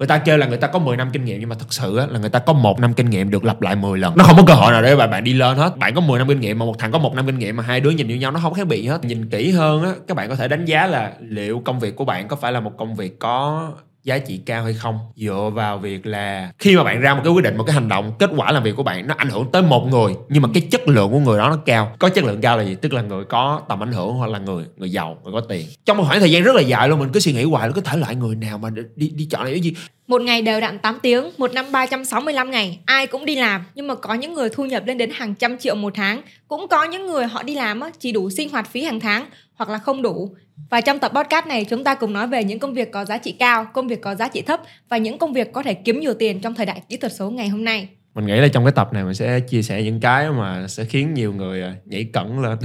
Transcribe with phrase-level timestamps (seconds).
[0.00, 1.96] người ta kêu là người ta có 10 năm kinh nghiệm nhưng mà thật sự
[1.96, 4.16] á, là người ta có một năm kinh nghiệm được lặp lại 10 lần.
[4.16, 5.76] Nó không có cơ hội nào để bạn bạn đi lên hết.
[5.76, 7.62] Bạn có 10 năm kinh nghiệm mà một thằng có một năm kinh nghiệm mà
[7.62, 9.04] hai đứa nhìn như nhau nó không khác biệt hết.
[9.04, 12.04] Nhìn kỹ hơn á các bạn có thể đánh giá là liệu công việc của
[12.04, 13.68] bạn có phải là một công việc có
[14.04, 14.98] giá trị cao hay không.
[15.16, 17.88] Dựa vào việc là khi mà bạn ra một cái quyết định một cái hành
[17.88, 20.48] động kết quả làm việc của bạn nó ảnh hưởng tới một người nhưng mà
[20.54, 21.96] cái chất lượng của người đó nó cao.
[21.98, 22.74] Có chất lượng cao là gì?
[22.74, 25.66] Tức là người có tầm ảnh hưởng hoặc là người người giàu người có tiền.
[25.84, 27.74] Trong một khoảng thời gian rất là dài luôn mình cứ suy nghĩ hoài là
[27.74, 29.74] có thể loại người nào mà đi đi chọn này cái gì?
[30.06, 33.86] Một ngày đều đặn 8 tiếng, một năm 365 ngày, ai cũng đi làm, nhưng
[33.86, 36.84] mà có những người thu nhập lên đến hàng trăm triệu một tháng, cũng có
[36.84, 39.26] những người họ đi làm á, chỉ đủ sinh hoạt phí hàng tháng
[39.60, 40.34] hoặc là không đủ.
[40.70, 43.18] Và trong tập podcast này chúng ta cùng nói về những công việc có giá
[43.18, 46.00] trị cao, công việc có giá trị thấp và những công việc có thể kiếm
[46.00, 47.88] nhiều tiền trong thời đại kỹ thuật số ngày hôm nay.
[48.14, 50.84] mình nghĩ là trong cái tập này mình sẽ chia sẻ những cái mà sẽ
[50.84, 52.58] khiến nhiều người à, nhảy cẫng lên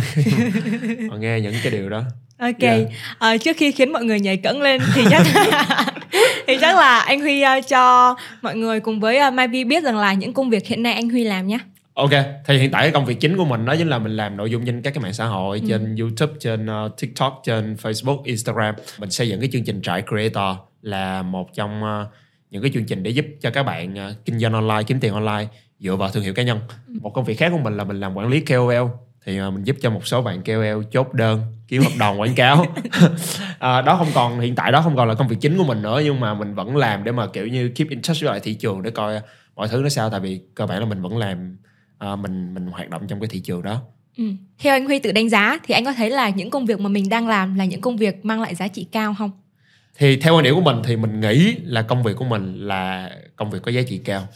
[1.10, 2.04] họ nghe những cái điều đó
[2.40, 2.82] Ok, Yeah.
[3.20, 5.22] Ờ, trước khi khiến mọi người nhảy cẫng lên thì chắc
[6.48, 9.84] thì chắc là anh Huy ờ, cho mọi người cùng với uh, Mai Vi biết
[9.84, 11.60] rằng là những công việc hiện nay anh Huy làm nhé.
[11.96, 12.10] Ok,
[12.46, 14.52] thì hiện tại cái công việc chính của mình đó chính là mình làm nội
[14.52, 15.68] dung trên các cái mạng xã hội Ừ.
[15.70, 18.76] trên YouTube, trên uh, TikTok, trên Facebook, Instagram.
[19.00, 22.08] Mình xây dựng cái chương trình trại creator là một trong uh,
[22.52, 25.14] những cái chương trình để giúp cho các bạn uh, kinh doanh online, kiếm tiền
[25.14, 25.48] online
[25.80, 26.60] dựa vào thương hiệu cá nhân.
[26.88, 26.94] Ừ.
[27.02, 28.88] Một công việc khác của mình là mình làm quản lý KOL
[29.26, 32.36] thì uh, mình giúp cho một số bạn KOL chốt đơn ký hợp đồng quảng
[32.36, 32.66] cáo
[33.60, 35.82] à, đó không còn hiện tại đó không còn là công việc chính của mình
[35.82, 38.40] nữa nhưng mà mình vẫn làm để mà kiểu như keep in touch với lại
[38.40, 39.22] thị trường để coi
[39.56, 41.58] mọi thứ nó sao tại vì cơ bản là mình vẫn làm
[42.06, 43.82] à, mình mình hoạt động trong cái thị trường đó
[44.18, 44.24] Ừ.
[44.60, 46.90] Theo anh Huy tự đánh giá thì anh có thấy là những công việc mà
[46.90, 49.32] mình đang làm là những công việc mang lại giá trị cao không?
[49.98, 53.12] thì theo quan điểm của mình thì mình nghĩ là công việc của mình là
[53.36, 54.28] công việc có giá trị cao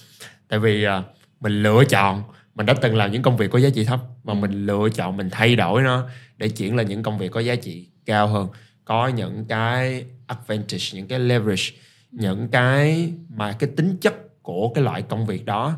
[0.47, 1.03] tại vì à,
[1.39, 2.23] mình lựa chọn
[2.55, 5.17] mình đã từng làm những công việc có giá trị thấp và mình lựa chọn
[5.17, 8.47] mình thay đổi nó để chuyển lên những công việc có giá trị cao hơn
[8.85, 11.63] có những cái advantage những cái leverage
[12.11, 15.77] những cái mà cái tính chất của cái loại công việc đó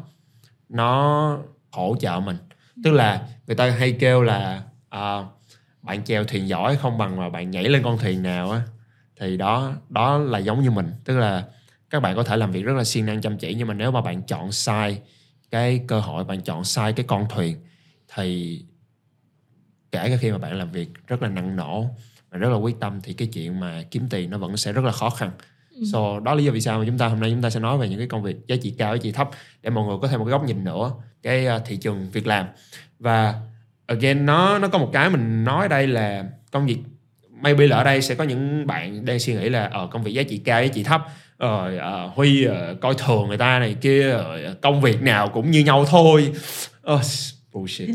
[0.69, 1.37] nó
[1.71, 2.37] hỗ trợ mình.
[2.83, 5.23] Tức là người ta hay kêu là à,
[5.81, 8.61] bạn chèo thuyền giỏi không bằng mà bạn nhảy lên con thuyền nào á.
[9.19, 10.91] Thì đó đó là giống như mình.
[11.05, 11.45] Tức là
[11.89, 13.91] các bạn có thể làm việc rất là siêng năng chăm chỉ nhưng mà nếu
[13.91, 15.01] mà bạn chọn sai
[15.51, 17.57] cái cơ hội bạn chọn sai cái con thuyền
[18.15, 18.59] thì
[19.91, 21.85] kể cả khi mà bạn làm việc rất là năng nổ
[22.29, 24.85] và rất là quyết tâm thì cái chuyện mà kiếm tiền nó vẫn sẽ rất
[24.85, 25.31] là khó khăn.
[25.91, 27.59] So đó là lý do vì sao mà chúng ta hôm nay chúng ta sẽ
[27.59, 29.29] nói về những cái công việc giá trị cao giá trị thấp
[29.61, 30.91] để mọi người có thêm một cái góc nhìn nữa
[31.23, 32.45] cái uh, thị trường việc làm.
[32.99, 33.35] Và
[33.85, 36.77] again nó nó có một cái mình nói ở đây là công việc
[37.41, 40.13] maybe là ở đây sẽ có những bạn đang suy nghĩ là ở công việc
[40.13, 41.01] giá trị cao giá trị thấp
[41.41, 45.27] rồi ờ, huy ờ, coi thường người ta này kia rồi ờ, công việc nào
[45.27, 46.33] cũng như nhau thôi.
[46.81, 47.01] Ờ,
[47.53, 47.89] bullshit.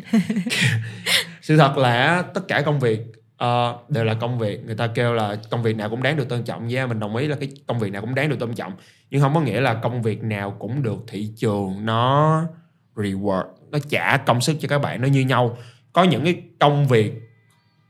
[1.43, 3.01] Sự thật là tất cả công việc
[3.37, 4.65] ờ, đều là công việc.
[4.65, 6.69] Người ta kêu là công việc nào cũng đáng được tôn trọng.
[6.69, 8.73] Yeah mình đồng ý là cái công việc nào cũng đáng được tôn trọng.
[9.11, 12.43] Nhưng không có nghĩa là công việc nào cũng được thị trường nó
[12.97, 13.45] reward.
[13.71, 15.59] Nó trả công sức cho các bạn, nó như nhau.
[15.93, 17.13] Có những cái công việc,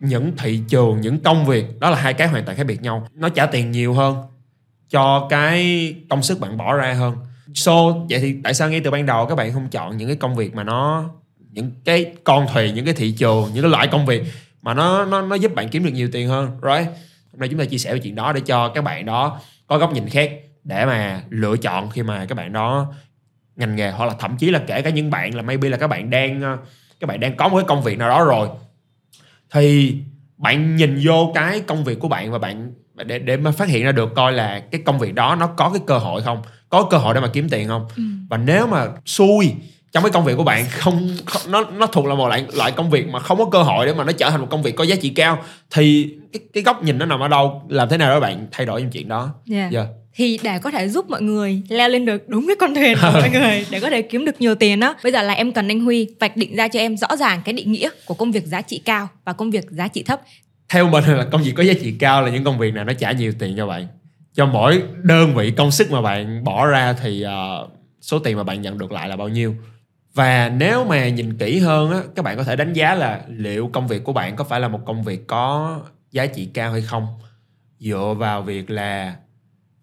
[0.01, 3.09] những thị trường, những công việc, đó là hai cái hoàn toàn khác biệt nhau.
[3.15, 4.17] Nó trả tiền nhiều hơn,
[4.91, 7.17] cho cái công sức bạn bỏ ra hơn.
[7.55, 7.73] So,
[8.11, 10.35] vậy thì tại sao ngay từ ban đầu các bạn không chọn những cái công
[10.35, 11.11] việc mà nó,
[11.51, 14.23] những cái con thuyền, những cái thị trường, những cái loại công việc
[14.63, 16.89] mà nó nó nó giúp bạn kiếm được nhiều tiền hơn, right?
[17.33, 19.79] Hôm nay chúng ta chia sẻ về chuyện đó để cho các bạn đó có
[19.79, 20.33] góc nhìn khác
[20.65, 22.93] để mà lựa chọn khi mà các bạn đó
[23.57, 25.87] ngành nghề hoặc là thậm chí là kể cả những bạn là maybe là các
[25.87, 26.59] bạn đang ờ,
[27.01, 28.49] các bạn đang có một cái công việc nào đó rồi
[29.51, 29.97] thì
[30.37, 32.73] bạn nhìn vô cái công việc của bạn và bạn
[33.05, 35.71] để để mà phát hiện ra được coi là cái công việc đó nó có
[35.71, 36.43] cái cơ hội không?
[36.69, 37.87] Có cơ hội để mà kiếm tiền không?
[38.31, 39.53] Và nếu mà xui
[39.93, 42.73] trong cái công việc của bạn không, không nó nó thuộc là một loại loại
[42.73, 44.77] công việc mà không có cơ hội để mà nó trở thành một công việc
[44.77, 47.63] có giá trị cao thì cái cái góc nhìn nó nằm ở đâu?
[47.69, 49.35] Làm thế nào để bạn thay đổi những chuyện đó?
[49.51, 49.73] Yeah.
[49.73, 49.87] yeah.
[50.17, 53.11] Thì để có thể giúp mọi người leo lên được đúng cái con thuyền của
[53.13, 54.95] mọi người để có thể kiếm được nhiều tiền đó.
[55.03, 57.53] Bây giờ là em cần anh Huy vạch định ra cho em rõ ràng cái
[57.53, 60.21] định nghĩa của công việc giá trị cao và công việc giá trị thấp.
[60.69, 62.93] theo mình là công việc có giá trị cao là những công việc nào nó
[62.93, 63.87] trả nhiều tiền cho bạn
[64.35, 67.69] cho mỗi đơn vị công sức mà bạn bỏ ra thì ờ,
[68.01, 69.55] số tiền mà bạn nhận được lại là bao nhiêu
[70.15, 73.71] và nếu mà nhìn kỹ hơn á các bạn có thể đánh giá là liệu
[73.73, 75.79] công việc của bạn có phải là một công việc có
[76.13, 77.07] giá trị cao hay không
[77.79, 79.15] dựa vào việc là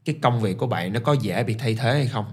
[0.06, 2.26] cái công việc của bạn nó có dễ bị thay thế hay không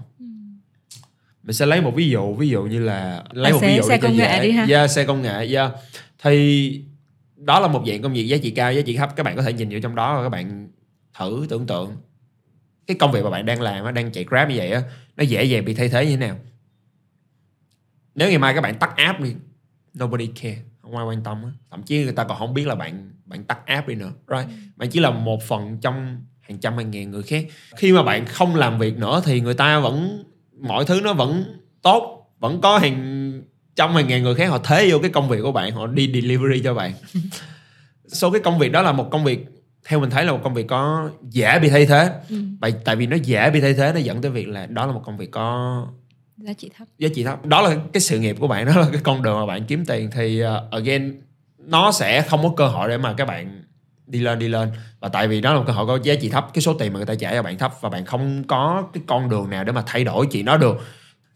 [1.43, 3.75] mình sẽ lấy một ví dụ ví dụ như là lấy À, một xe- ví
[3.75, 4.43] dụ xe công nghệ dễ.
[4.43, 4.65] đi ha.
[4.69, 5.71] Yeah, xe công nghệ yeah.
[6.23, 6.83] thì
[7.35, 9.41] đó là một dạng công việc giá trị cao giá trị thấp các bạn có
[9.41, 10.69] thể nhìn vô trong đó và các bạn
[11.19, 11.95] thử tưởng tượng
[12.87, 14.81] cái công việc mà bạn đang làm đang chạy grab như vậy á
[15.17, 16.37] nó dễ dàng bị thay thế như thế nào
[18.15, 19.35] nếu ngày mai các bạn tắt app đi
[19.99, 21.49] nobody care không ai quan tâm á.
[21.71, 24.47] thậm chí người ta còn không biết là bạn bạn tắt app đi nữa right
[24.75, 27.45] bạn chỉ là một phần trong hàng trăm hàng ngàn người khác.
[27.75, 30.23] Khi mà bạn không làm việc nữa thì người ta vẫn
[30.59, 31.43] mọi thứ nó vẫn
[31.81, 33.41] tốt vẫn có hàng
[33.75, 36.11] trăm hàng ngàn người khác họ thế vô cái công việc của bạn họ đi
[36.13, 36.93] delivery cho bạn.
[38.07, 39.45] Số cái công việc đó là một công việc
[39.85, 42.11] theo mình thấy là một công việc có dễ bị thay thế.
[42.29, 42.35] Ừ.
[42.61, 44.91] tại tại vì nó dễ bị thay thế nó dẫn tới việc là đó là
[44.91, 45.87] một công việc có
[46.37, 46.87] giá trị thấp.
[46.97, 47.45] Giá trị thấp.
[47.45, 49.85] Đó là cái sự nghiệp của bạn đó là cái con đường mà bạn kiếm
[49.85, 51.21] tiền thì uh, again
[51.57, 53.63] nó sẽ không có cơ hội để mà các bạn
[54.11, 54.71] đi lên đi lên.
[54.99, 56.93] Và tại vì đó là một cơ hội có giá trị thấp cái số tiền
[56.93, 59.63] mà người ta trả cho bạn thấp và bạn không có cái con đường nào
[59.63, 60.81] để mà thay đổi chuyện đó được.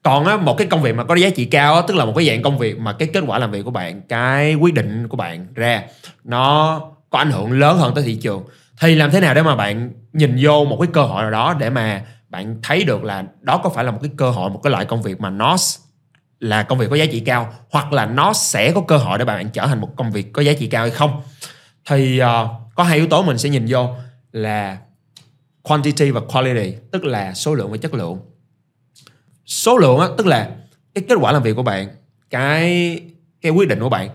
[0.03, 2.13] Còn á, một cái công việc mà có giá trị cao á, tức là một
[2.15, 5.07] cái dạng công việc mà cái kết quả làm việc của bạn cái quyết định
[5.07, 5.83] của bạn ra
[6.23, 8.43] nó có ảnh hưởng lớn hơn tới thị trường.
[8.81, 11.55] Thì làm thế nào để mà bạn nhìn vô một cái cơ hội nào đó
[11.59, 14.59] để mà bạn thấy được là đó có phải là một cái cơ hội một
[14.63, 15.55] cái loại công việc mà nó
[16.39, 19.25] là công việc có giá trị cao hoặc là nó sẽ có cơ hội để
[19.25, 21.21] bạn trở thành một công việc có giá trị cao hay không?
[21.89, 23.95] Thì uh, có hai yếu tố mình sẽ nhìn vô
[24.31, 24.77] là
[25.61, 28.19] quantity và quality tức là số lượng và chất lượng.
[29.45, 30.55] Số lượng á tức là
[30.93, 31.87] cái kết quả làm việc của bạn
[32.29, 32.99] cái
[33.41, 34.09] cái quyết định của bạn.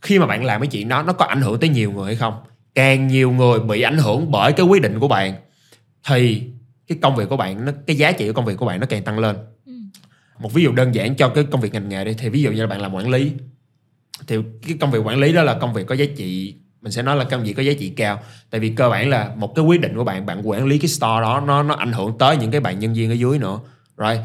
[0.00, 2.16] Khi mà bạn làm cái chuyện đó nó có ảnh hưởng tới nhiều người hay
[2.16, 2.34] không?
[2.74, 5.34] Càng nhiều người bị ảnh hưởng bởi cái quyết định của bạn
[6.06, 6.42] thì
[6.86, 8.86] cái công việc của bạn nó cái giá trị của công việc của bạn nó
[8.86, 9.36] càng tăng lên.
[9.66, 9.72] Ừ.
[10.38, 12.52] một ví dụ đơn giản cho cái công việc ngành nghề đi thì ví dụ
[12.52, 13.32] như là bạn làm quản lý.
[14.26, 14.36] Thì
[14.66, 17.16] cái công việc quản lý đó là công việc có giá trị mình sẽ nói
[17.16, 18.20] là công việc có giá trị cao.
[18.50, 20.88] Tại vì cơ bản là một cái quyết định của bạn bạn quản lý cái
[20.88, 23.58] store đó, nó nó ảnh hưởng tới những cái bạn nhân viên ở dưới nữa.
[23.96, 24.18] Rồi,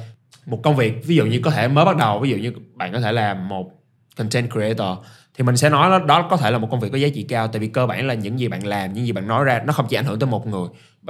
[0.46, 2.94] một công việc, ví dụ như có thể mới bắt đầu, ví dụ như bạn
[2.94, 3.72] có thể làm một
[4.18, 4.98] content creator
[5.38, 7.24] thì mình sẽ nói đó, đó có thể là một công việc có giá trị
[7.24, 9.62] cao tại vì cơ bản là những gì bạn làm những gì bạn nói ra
[9.66, 10.68] nó không chỉ ảnh hưởng tới một người.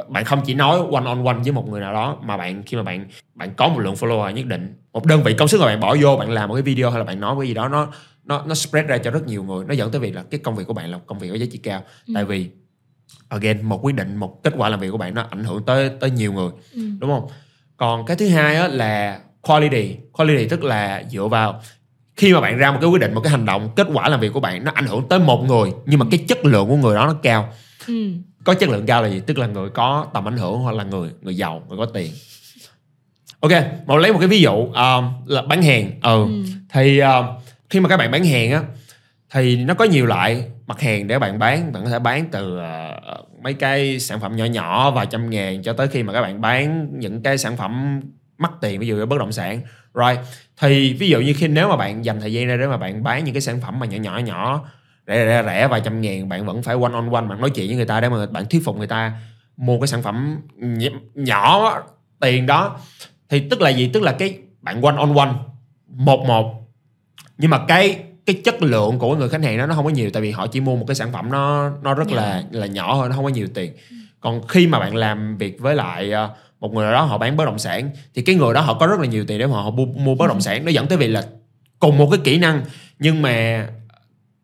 [0.08, 2.78] Bạn không chỉ nói one on one với một người nào đó mà bạn khi
[2.78, 5.66] mà bạn bạn có một lượng follower nhất định một đơn vị công sức mà
[5.66, 7.68] bạn bỏ vô bạn làm một cái video hay là bạn nói cái gì đó
[7.68, 7.88] nó
[8.24, 9.66] nó nó spread ra cho rất nhiều người.
[9.66, 11.46] Nó dẫn tới việc là cái công việc của bạn là công việc có giá
[11.52, 11.84] trị cao.
[12.08, 12.12] Ừ.
[12.16, 12.50] tại vì
[13.30, 15.92] again một quyết định một kết quả làm việc của bạn nó ảnh hưởng tới
[16.00, 16.50] tới nhiều người.
[16.74, 16.82] Ừ.
[17.00, 17.28] đúng không?
[17.78, 19.96] Còn cái thứ hai á, là quality.
[20.12, 21.62] Quality tức là dựa vào
[22.18, 24.20] khi mà bạn ra một cái quyết định một cái hành động kết quả làm
[24.20, 26.76] việc của bạn nó ảnh hưởng tới một người nhưng mà cái chất lượng của
[26.76, 27.54] người đó nó cao.
[27.88, 27.94] Ừ.
[28.44, 29.22] có chất lượng cao là gì?
[29.26, 32.12] Tức là người có tầm ảnh hưởng hoặc là người người giàu người có tiền.
[33.40, 33.52] Ok
[33.86, 35.92] một lấy một cái ví dụ um, là bán hàng.
[36.02, 36.44] Ừ, ừ.
[36.74, 37.08] thì uh,
[37.70, 38.62] khi mà các bạn bán hàng á
[39.32, 41.72] thì nó có nhiều loại mặt hàng để bạn bán.
[41.72, 45.64] Bạn có thể bán từ uh, mấy cái sản phẩm nhỏ nhỏ vài trăm ngàn
[45.64, 48.02] cho tới khi mà các bạn bán những cái sản phẩm
[48.38, 49.62] mắc tiền ví dụ như bất động sản
[49.94, 50.18] rồi
[50.60, 53.04] thì ví dụ như khi nếu mà bạn dành thời gian ra để mà bạn
[53.04, 54.66] bán những cái sản phẩm mà nhỏ nhỏ nhỏ
[55.08, 57.68] rẻ rẻ rẻ vài trăm ngàn bạn vẫn phải one on one bạn nói chuyện
[57.68, 59.14] với người ta để mà bạn thuyết phục người ta
[59.58, 60.42] mua cái sản phẩm
[61.16, 61.74] nhỏ
[62.20, 62.80] tiền đó.
[63.30, 63.90] Thì tức là gì?
[63.94, 65.32] Tức là cái bạn one on one
[65.88, 66.68] một một.
[67.38, 70.10] Nhưng mà cái cái chất lượng của người khách hàng đó nó không có nhiều
[70.14, 72.96] tại vì họ chỉ mua một cái sản phẩm nó nó rất là là nhỏ
[72.96, 73.74] thôi nó không có nhiều tiền.
[74.20, 77.38] Còn khi mà bạn làm việc với lại uh, một người nào đó họ bán
[77.38, 79.54] bất động sản thì cái người đó họ có rất là nhiều tiền để mà
[79.54, 80.66] họ mua, mua bất động sản.
[80.66, 81.24] Nó dẫn tới việc là
[81.80, 82.62] cùng một cái kỹ năng
[83.00, 83.68] nhưng mà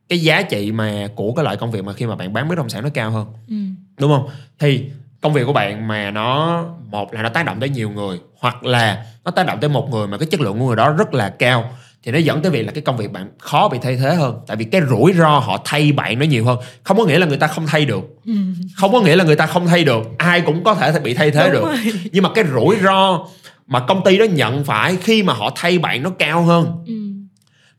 [0.10, 2.57] cái giá trị mà của cái loại công việc mà khi mà bạn bán bất
[2.57, 3.27] động sản nó cao hơn.
[3.48, 3.56] Ừ.
[4.00, 4.30] đúng không?
[4.60, 4.89] Thì
[5.21, 8.63] công việc của bạn mà nó một là nó tác động tới nhiều người hoặc
[8.63, 11.13] là nó tác động tới một người mà cái chất lượng của người đó rất
[11.13, 11.71] là cao
[12.03, 14.39] thì nó dẫn tới việc là cái công việc bạn khó bị thay thế hơn.
[14.47, 16.57] Tại vì cái rủi ro họ thay bạn nó nhiều hơn.
[16.83, 18.03] Không có nghĩa là người ta không thay được.
[18.75, 20.03] Không có nghĩa là người ta không thay được.
[20.17, 21.63] Ai cũng có thể bị thay thế Đúng được.
[21.65, 21.94] rồi.
[22.11, 23.25] nhưng mà cái rủi ro
[23.67, 26.67] mà công ty đó nhận phải khi mà họ thay bạn nó cao hơn.
[26.88, 26.93] Ừ.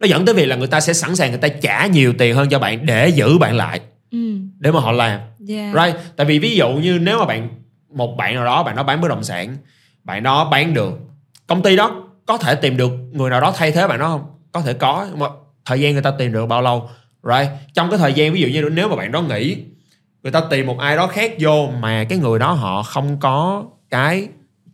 [0.01, 2.35] nó dẫn tới việc là người ta sẽ sẵn sàng người ta trả nhiều tiền
[2.35, 3.81] hơn cho bạn để giữ bạn lại.
[4.11, 4.19] Ừ.
[4.59, 5.21] để mà họ làm.
[5.49, 5.75] Yeah.
[5.75, 5.97] right?
[6.17, 7.49] Tại vì ví dụ như nếu mà bạn
[7.95, 9.57] một bạn nào đó bạn đó bán bất động sản
[10.05, 10.99] bạn đó bán được
[11.47, 14.27] công ty đó có thể tìm được người nào đó thay thế bạn đó không?
[14.53, 15.27] Có thể có nhưng mà
[15.65, 16.91] thời gian người ta tìm được bao lâu?
[17.23, 17.49] Right.
[17.75, 19.57] Trong cái thời gian ví dụ như nếu mà bạn đó nghỉ
[20.23, 23.65] người ta tìm một ai đó khác vô mà cái người đó họ không có
[23.91, 24.29] cái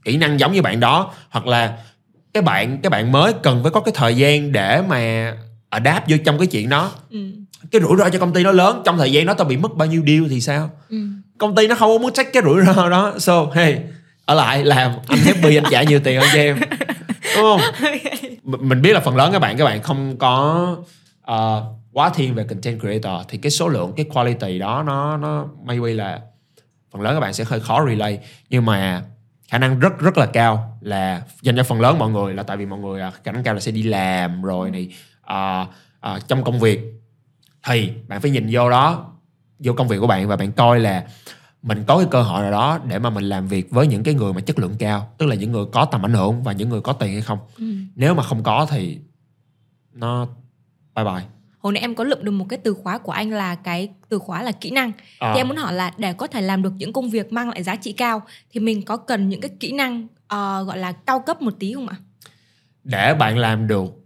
[0.05, 1.79] kỹ năng giống như bạn đó hoặc là
[2.35, 5.35] cái bạn cái bạn mới cần phải có cái thời gian để mà
[5.71, 6.93] adapt vô trong cái chuyện đó.
[7.11, 7.19] Ừ.
[7.71, 9.75] cái rủi ro cho công ty nó lớn trong thời gian đó tao bị mất
[9.75, 10.71] bao nhiêu deal thì sao?
[10.89, 10.97] Ừ.
[11.39, 13.15] công ty nó không muốn trách cái rủi ro đó.
[13.19, 13.77] So hey
[14.25, 16.57] ở lại làm anh happy anh trả nhiều tiền hơn cho em
[17.41, 18.61] đúng không?
[18.69, 20.77] Mình biết là phần lớn các bạn các bạn không có
[21.31, 25.47] uh, quá thiên về content creator thì cái số lượng cái quality đó nó nó
[25.65, 26.21] maybe là
[26.91, 28.19] phần lớn các bạn sẽ hơi khó relay.
[28.51, 29.03] Nhưng mà
[29.49, 32.57] khả năng rất rất là cao là dành cho phần lớn mọi người là tại
[32.57, 34.95] vì mọi người uh, khả năng cao là sẽ đi làm rồi này
[35.33, 35.69] uh,
[36.15, 36.81] uh, trong công việc.
[37.67, 39.13] Thì bạn phải nhìn vô đó
[39.59, 41.05] vô công việc của bạn và bạn coi là
[41.63, 44.15] mình có cái cơ hội nào đó để mà mình làm việc với những cái
[44.15, 46.69] người mà chất lượng cao tức là những người có tầm ảnh hưởng và những
[46.69, 47.39] người có tiền hay không?
[47.59, 47.65] Ừ.
[47.95, 48.99] nếu mà không có thì
[49.93, 50.27] nó
[50.97, 51.25] bye bye.
[51.59, 54.19] Hồi nãy em có lượm được một cái từ khóa của anh là cái từ
[54.19, 54.93] khóa là kỹ năng.
[55.19, 55.33] Ờ.
[55.35, 57.63] thì em muốn hỏi là để có thể làm được những công việc mang lại
[57.63, 61.21] giá trị cao thì mình có cần những cái kỹ năng ờ, gọi là cao
[61.21, 61.97] cấp một tí không ạ?
[62.85, 64.01] Để bạn làm được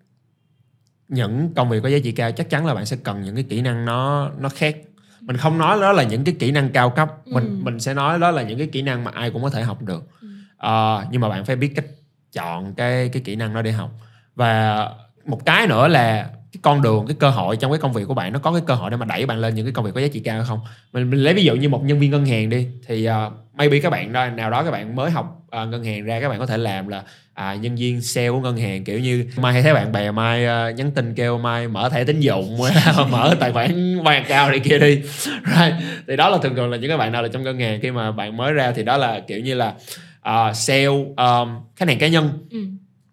[1.09, 3.45] những công việc có giá trị cao chắc chắn là bạn sẽ cần những cái
[3.49, 4.77] kỹ năng nó nó khác
[5.27, 7.65] mình không nói đó là những cái kỹ năng cao cấp mình Ừ.
[7.65, 9.83] mình sẽ nói đó là những cái kỹ năng mà ai cũng có thể học
[9.83, 10.29] được Ừ.
[10.57, 11.85] Ờ, nhưng mà bạn phải biết cách
[12.33, 13.91] chọn cái cái kỹ năng đó để học
[14.37, 14.89] và
[15.27, 16.31] một cái nữa là
[16.65, 18.75] con đường cái cơ hội trong cái công việc của bạn nó có cái cơ
[18.75, 20.45] hội để mà đẩy bạn lên những cái công việc có giá trị cao hay
[20.47, 20.61] không
[20.93, 23.79] mình, mình lấy ví dụ như một nhân viên ngân hàng đi thì uh, maybe
[23.79, 26.39] các bạn đó nào đó các bạn mới học uh, ngân hàng ra các bạn
[26.39, 27.03] có thể làm là
[27.35, 30.45] à, nhân viên sale của ngân hàng kiểu như mai hay thấy bạn bè mai
[30.45, 32.59] ờ, nhắn tin kêu mai mở thẻ tín dụng
[33.11, 35.75] mở tài khoản vay cao này kia đi right.
[36.09, 37.91] thì đó là thường thường là những cái bạn nào là trong ngân hàng khi
[37.91, 39.75] mà bạn mới ra thì đó là kiểu như là
[40.21, 42.59] ờ, sale um, khách hàng cá nhân ừ.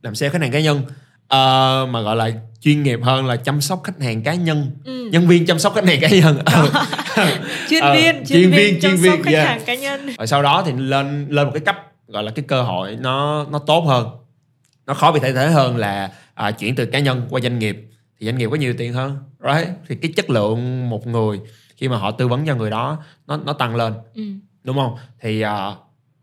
[0.02, 0.82] làm sale khách hàng cá nhân
[1.32, 4.72] Ờ, mà gọi là chuyên nghiệp hơn là chăm sóc khách hàng cá nhân.
[4.86, 5.10] Ừ.
[5.12, 6.40] nhân viên chăm sóc khách hàng cá nhân.
[6.46, 6.70] Ừ.
[7.70, 9.48] chuyên Ờ, viên chuyên viên, chăm chuyên sóc viên, khách yeah.
[9.48, 10.10] hàng cá nhân.
[10.18, 11.76] Rồi sau đó thì lên lên một cái cấp
[12.08, 14.10] gọi là cái cơ hội nó nó tốt hơn.
[14.86, 17.78] Nó khó bị thay thế hơn là à, chuyển từ cá nhân qua doanh nghiệp.
[18.20, 19.68] Thì doanh nghiệp có nhiều tiền hơn right?
[19.88, 21.40] Thì cái chất lượng một người
[21.78, 23.94] khi mà họ tư vấn cho người đó nó nó tăng lên.
[24.16, 24.24] Ừ.
[24.64, 24.96] đúng không?
[25.22, 25.72] Thì à,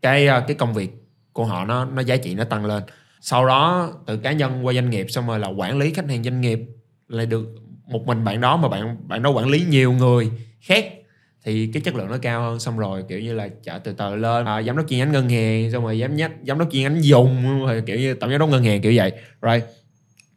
[0.01, 0.91] cái à, cái công việc
[1.33, 2.83] của họ nó nó giá trị nó tăng lên
[3.21, 6.23] sau đó từ cá nhân qua doanh nghiệp xong rồi là quản lý khách hàng
[6.23, 6.59] doanh nghiệp
[7.07, 7.47] lại được
[7.87, 10.29] một mình bạn đó mà bạn bạn đó quản lý nhiều người
[10.61, 10.93] khác
[11.43, 14.15] thì cái chất lượng nó cao hơn xong rồi kiểu như là chợ từ từ
[14.15, 16.81] lên à, giám đốc chi nhánh ngân hàng xong rồi giám nhách giám đốc chi
[16.81, 19.11] nhánh dùng rồi kiểu như tổng giám đốc ngân hàng kiểu vậy
[19.41, 19.63] right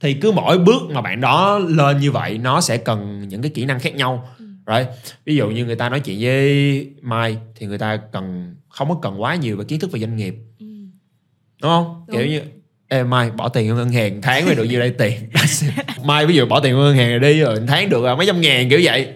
[0.01, 3.51] thì cứ mỗi bước mà bạn đó lên như vậy nó sẽ cần những cái
[3.55, 4.45] kỹ năng khác nhau Ừ.
[4.75, 4.89] right
[5.25, 8.99] ví dụ như người ta nói chuyện với mai thì người ta cần không có
[9.03, 10.67] cần quá nhiều về kiến thức về doanh nghiệp Ừ.
[11.63, 12.17] đúng không Đúng.
[12.17, 12.41] kiểu như
[12.93, 14.91] Ê Mai bỏ tiền vô ngân hàng tháng mới được nhiêu đây?
[14.99, 15.15] Tiền.
[16.05, 18.27] Mai ví dụ bỏ tiền vô ngân hàng rồi đi rồi tháng được à, mấy
[18.27, 19.09] trăm ngàn kiểu vậy.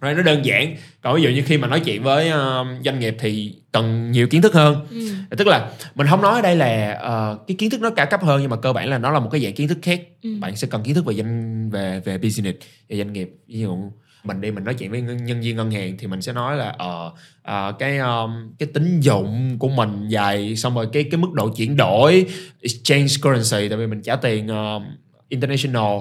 [0.00, 0.76] Rồi nó đơn giản.
[1.02, 4.26] Còn ví dụ như khi mà nói chuyện với ờ, doanh nghiệp thì cần nhiều
[4.26, 4.86] kiến thức hơn.
[4.90, 5.36] Ừ.
[5.38, 8.22] tức là mình không nói ở đây là ờ, cái kiến thức nó cao cấp
[8.22, 10.00] hơn nhưng mà cơ bản là nó là một cái dạng kiến thức khác.
[10.22, 10.30] Ừ.
[10.40, 12.58] bạn sẽ cần kiến thức về doanh về về business
[12.88, 13.30] về doanh nghiệp.
[13.48, 13.76] Ví dụ
[14.24, 16.74] mình đi mình nói chuyện với nhân viên ngân hàng thì mình sẽ nói là
[16.78, 21.32] ờ ờ, cái um, cái tín dụng của mình dài xong rồi cái cái mức
[21.32, 22.26] độ chuyển đổi
[22.60, 24.84] exchange currency tại vì mình trả tiền um,
[25.28, 25.98] international.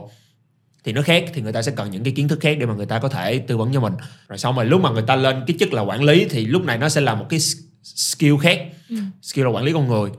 [0.83, 2.73] Thì nó khác thì người ta sẽ cần những cái kiến thức khác để mà
[2.73, 3.93] người ta có thể tư vấn cho mình.
[4.27, 6.63] Rồi xong rồi lúc mà người ta lên cái chức là quản lý thì lúc
[6.63, 7.39] này nó sẽ là một cái
[7.83, 8.61] skill khác.
[8.89, 8.95] Ừ.
[9.21, 10.11] skill là quản lý con người.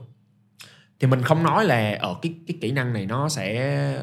[0.99, 3.95] Thì mình không nói là ở cái cái kỹ năng này nó sẽ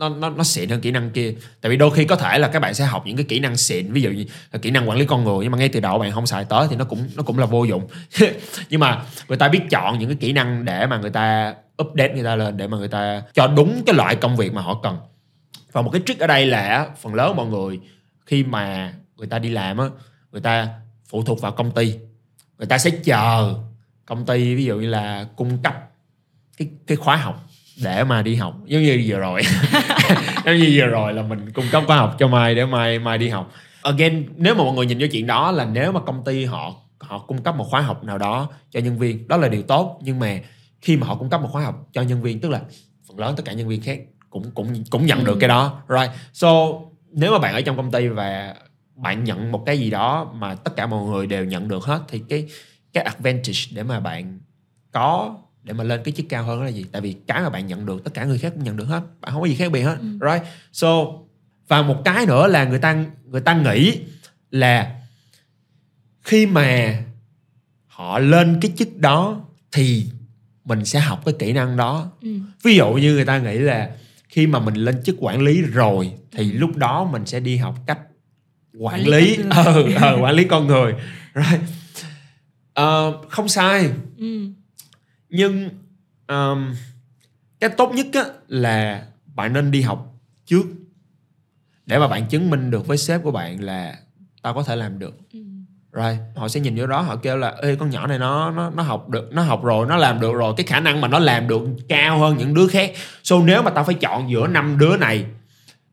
[0.00, 1.34] nó nó nó xịn hơn kỹ năng kia.
[1.60, 3.56] Tại vì đôi khi có thể là các bạn sẽ học những cái kỹ năng
[3.56, 5.80] xịn, ví dụ như là kỹ năng quản lý con người, nhưng mà ngay từ
[5.80, 7.88] đầu bạn không xài tới thì nó cũng nó cũng là vô dụng.
[8.70, 12.14] Nhưng mà người ta biết chọn những cái kỹ năng để mà người ta update
[12.14, 14.80] người ta lên, để mà người ta cho đúng cái loại công việc mà họ
[14.82, 14.96] cần.
[15.72, 17.80] Và một cái trick ở đây là phần lớn mọi người,
[18.26, 19.84] khi mà người ta đi làm á,
[20.32, 20.68] người ta
[21.08, 21.94] phụ thuộc vào công ty.
[22.58, 23.54] Người ta sẽ chờ
[24.06, 25.74] công ty, ví dụ như là cung cấp
[26.56, 27.49] cái cái khóa học
[27.82, 28.54] để mà đi học.
[28.66, 29.42] Giống như vừa rồi.
[30.44, 33.18] Giống như vừa rồi là mình cung cấp khóa học cho mai để mai mai
[33.18, 33.52] đi học.
[33.82, 36.74] Again nếu mà mọi người nhìn vô chuyện đó là nếu mà công ty họ
[36.98, 39.98] họ cung cấp một khóa học nào đó cho nhân viên đó là điều tốt.
[40.02, 40.38] Nhưng mà
[40.82, 42.60] khi mà họ cung cấp một khóa học cho nhân viên tức là
[43.08, 45.38] phần lớn tất cả nhân viên khác cũng cũng cũng nhận được Ừ.
[45.40, 45.82] cái đó.
[45.88, 46.10] Right.
[46.32, 46.48] So
[47.12, 48.54] nếu mà bạn ở trong công ty và
[48.96, 52.00] bạn nhận một cái gì đó mà tất cả mọi người đều nhận được hết
[52.08, 52.46] thì cái
[52.92, 54.38] cái advantage để mà bạn
[54.92, 56.84] có để mà lên cái chức cao hơn đó là gì?
[56.92, 59.00] Tại vì cái mà bạn nhận được tất cả người khác cũng nhận được hết.
[59.20, 59.96] Bạn không có gì khác biệt hết.
[60.00, 60.06] Ừ.
[60.32, 60.42] right?
[60.72, 60.88] So
[61.68, 64.00] và một cái nữa là người ta người ta nghĩ
[64.50, 64.96] là
[66.22, 66.98] khi mà
[67.86, 69.40] họ lên cái chức đó
[69.72, 70.06] thì
[70.64, 72.10] mình sẽ học cái kỹ năng đó.
[72.22, 72.30] Ừ.
[72.62, 73.90] ví dụ như người ta nghĩ là
[74.28, 77.74] khi mà mình lên chức quản lý rồi thì lúc đó mình sẽ đi học
[77.86, 77.98] cách
[78.78, 79.42] quản Quản lý lý.
[79.50, 80.94] ờ ờ, quản lý con người.
[81.34, 81.60] Right.
[82.74, 83.90] Ờ, không sai.
[84.18, 84.46] Ừ.
[85.30, 85.68] nhưng
[86.28, 86.74] um,
[87.60, 90.14] cái tốt nhất á, là bạn nên đi học
[90.46, 90.64] trước.
[91.86, 93.98] Để mà bạn chứng minh được với sếp của bạn là
[94.42, 95.18] tao có thể làm được.
[95.32, 95.40] Ừ.
[95.92, 98.70] rồi họ sẽ nhìn vô đó họ kêu là ê con nhỏ này nó nó
[98.70, 101.18] nó học được nó học rồi nó làm được rồi cái khả năng mà nó
[101.18, 102.92] làm được cao hơn những đứa khác.
[103.22, 105.24] So nếu mà tao phải chọn giữa năm đứa này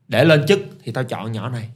[0.08, 1.68] để lên chức thì tao chọn nhỏ này.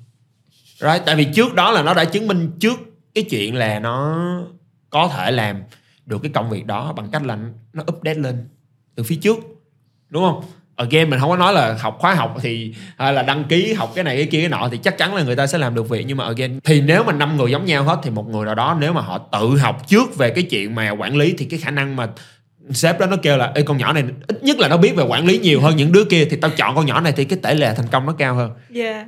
[0.79, 2.79] Rồi tại vì trước đó là nó đã chứng minh trước
[3.15, 4.19] cái chuyện là nó
[4.91, 5.63] có thể làm
[6.13, 7.39] được cái công việc đó bằng cách là
[7.73, 8.49] nó update lên
[8.95, 9.39] từ phía trước
[10.09, 10.45] đúng không?
[10.77, 13.93] Again mình không có nói là học khóa học thì hay là đăng ký học
[13.95, 15.89] cái này cái kia cái nọ thì chắc chắn là người ta sẽ làm được
[15.89, 16.05] việc.
[16.07, 18.55] Nhưng mà again thì nếu mà năm người giống nhau hết thì một người nào
[18.55, 21.61] đó nếu mà họ tự học trước về cái chuyện mà quản lý thì cái
[21.61, 22.09] khả năng mà
[22.71, 25.05] sếp đó nó kêu là Ê, con nhỏ này ít nhất là nó biết về
[25.05, 27.39] quản lý nhiều hơn những đứa kia thì tao chọn con nhỏ này thì cái
[27.43, 28.51] tỷ lệ thành công nó cao hơn.
[28.75, 29.07] Yeah.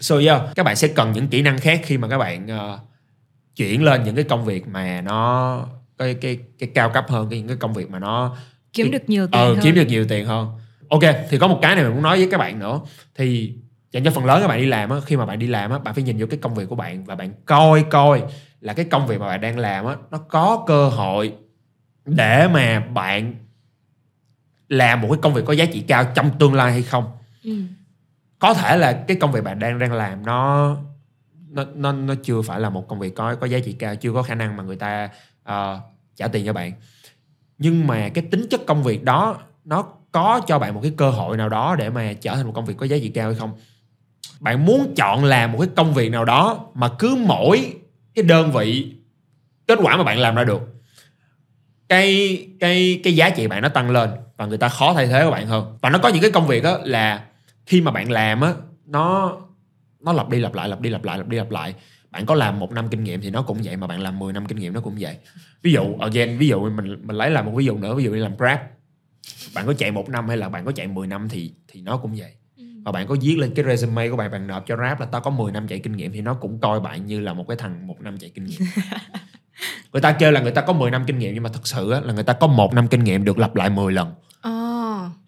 [0.00, 2.80] So yeah, các bạn sẽ cần những kỹ năng khác khi mà các bạn uh,
[3.56, 5.66] chuyển lên những cái công việc mà nó
[5.98, 8.36] cái cái cái cao cấp hơn cái những cái công việc mà nó
[8.72, 9.58] kiếm được nhiều tiền ờ, hơn.
[9.62, 10.48] kiếm được nhiều tiền hơn.
[10.88, 12.80] Ok thì có một cái này mình muốn nói với các bạn nữa.
[13.14, 13.54] Thì
[13.92, 15.78] dành cho phần lớn các bạn đi làm á khi mà bạn đi làm á
[15.78, 18.22] bạn phải nhìn vô cái công việc của bạn và bạn coi coi
[18.60, 21.32] là cái công việc mà bạn đang làm á nó có cơ hội
[22.04, 23.34] để mà bạn
[24.68, 27.04] làm một cái công việc có giá trị cao trong tương lai hay không.
[27.44, 27.52] Ừ.
[28.38, 30.76] có thể là cái công việc bạn đang đang làm nó
[31.50, 34.12] nó nó nó chưa phải là một công việc có có giá trị cao chưa
[34.12, 35.08] có khả năng mà người ta
[35.52, 35.80] uh,
[36.16, 36.72] trả tiền cho bạn.
[37.58, 41.10] Nhưng mà cái tính chất công việc đó nó có cho bạn một cái cơ
[41.10, 43.38] hội nào đó để mà trở thành một công việc có giá trị cao hay
[43.38, 43.52] không?
[44.40, 47.74] Bạn muốn chọn làm một cái công việc nào đó mà cứ mỗi
[48.14, 48.92] cái đơn vị
[49.66, 50.62] kết quả mà bạn làm ra được
[51.88, 55.24] cái cái cái giá trị bạn nó tăng lên và người ta khó thay thế
[55.24, 55.78] của bạn hơn.
[55.80, 57.24] Và nó có những cái công việc đó là
[57.66, 58.54] khi mà bạn làm á
[58.86, 59.36] nó
[60.00, 61.74] nó lặp đi lặp lại lặp đi lặp lại lặp đi lặp lại
[62.16, 64.32] bạn có làm một năm kinh nghiệm thì nó cũng vậy mà bạn làm 10
[64.32, 65.16] năm kinh nghiệm nó cũng vậy
[65.62, 68.10] ví dụ again ví dụ mình mình lấy làm một ví dụ nữa ví dụ
[68.10, 68.58] như làm grab
[69.54, 71.96] bạn có chạy một năm hay là bạn có chạy 10 năm thì thì nó
[71.96, 72.64] cũng vậy Ừ.
[72.84, 75.20] và bạn có viết lên cái resume của bạn bạn nộp cho Grab là tao
[75.20, 77.56] có 10 năm chạy kinh nghiệm thì nó cũng coi bạn như là một cái
[77.56, 78.60] thằng một năm chạy kinh nghiệm
[79.92, 81.90] người ta kêu là người ta có 10 năm kinh nghiệm nhưng mà thật sự
[82.04, 84.14] là người ta có một năm kinh nghiệm được lặp lại 10 lần.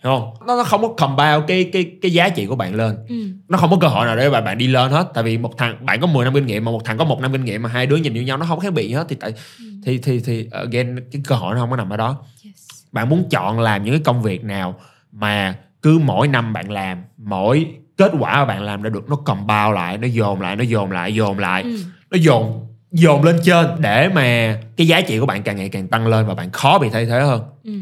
[0.04, 2.96] Hiểu không nó, nó không có compound cái cái cái giá trị của bạn lên
[3.08, 3.14] ừ.
[3.48, 5.58] nó không có cơ hội nào để bạn bạn đi lên hết tại vì một
[5.58, 7.62] thằng bạn có 10 năm kinh nghiệm mà một thằng có một năm kinh nghiệm
[7.62, 9.64] mà hai đứa nhìn như nhau nó không khác biệt hết thì tại Ừ.
[9.84, 12.54] thì thì thì again cái cơ hội nó không có nằm ở đó yes.
[12.92, 14.74] bạn muốn chọn làm những cái công việc nào
[15.12, 17.66] mà cứ mỗi năm bạn làm mỗi
[17.96, 20.90] kết quả mà bạn làm ra được nó compound lại nó dồn lại nó dồn
[20.90, 21.76] lại dồn lại ừ.
[22.10, 25.88] nó dồn dồn lên trên để mà cái giá trị của bạn càng ngày càng
[25.88, 27.72] tăng lên và bạn khó bị thay thế hơn Ừ.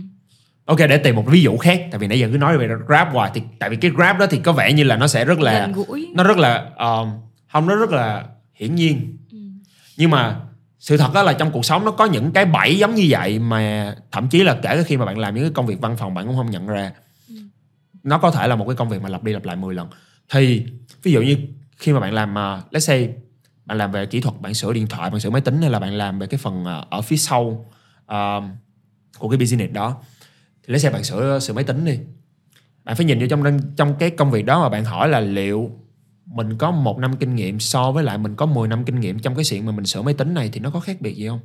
[0.67, 1.89] ok để tìm một ví dụ khác.
[1.91, 3.31] Tại vì nãy giờ cứ nói về grab hoài.
[3.35, 5.69] Thì tại vì cái grab đó thì có vẻ như là nó sẽ rất là
[6.15, 7.11] nó rất là um,
[7.53, 9.17] không nó rất là hiển nhiên.
[9.31, 9.39] Ừ.
[9.97, 10.37] nhưng mà
[10.79, 13.39] sự thật đó là trong cuộc sống nó có những cái bẫy giống như vậy
[13.39, 15.97] mà thậm chí là kể cả khi mà bạn làm những cái công việc văn
[15.97, 16.93] phòng bạn cũng không nhận ra.
[17.29, 17.35] Ừ.
[18.03, 19.89] nó có thể là một cái công việc mà lặp đi lặp lại 10 lần.
[20.31, 20.67] Thì
[21.03, 21.37] ví dụ như
[21.77, 23.11] khi mà bạn làm uh, let's say
[23.65, 25.79] bạn làm về kỹ thuật bạn sửa điện thoại bạn sửa máy tính hay là
[25.79, 27.67] bạn làm về cái phần uh, ở phía sau
[28.07, 28.51] um,
[29.19, 29.97] của cái business đó
[30.67, 31.99] thì let's say bạn sửa sửa máy tính đi
[32.85, 35.71] bạn phải nhìn vô trong trong cái công việc đó mà bạn hỏi là liệu
[36.27, 39.19] mình có một năm kinh nghiệm so với lại mình có 10 năm kinh nghiệm
[39.19, 41.29] trong cái chuyện mà mình sửa máy tính này thì nó có khác biệt gì
[41.29, 41.41] không?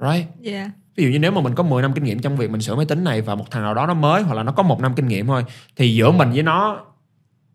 [0.00, 0.26] Right?
[0.44, 0.70] yeah.
[0.96, 2.76] Ví dụ như nếu mà mình có 10 năm kinh nghiệm trong việc mình sửa
[2.76, 4.80] máy tính này và một thằng nào đó nó mới hoặc là nó có một
[4.80, 5.44] năm kinh nghiệm thôi
[5.76, 6.86] thì giữa mình với nó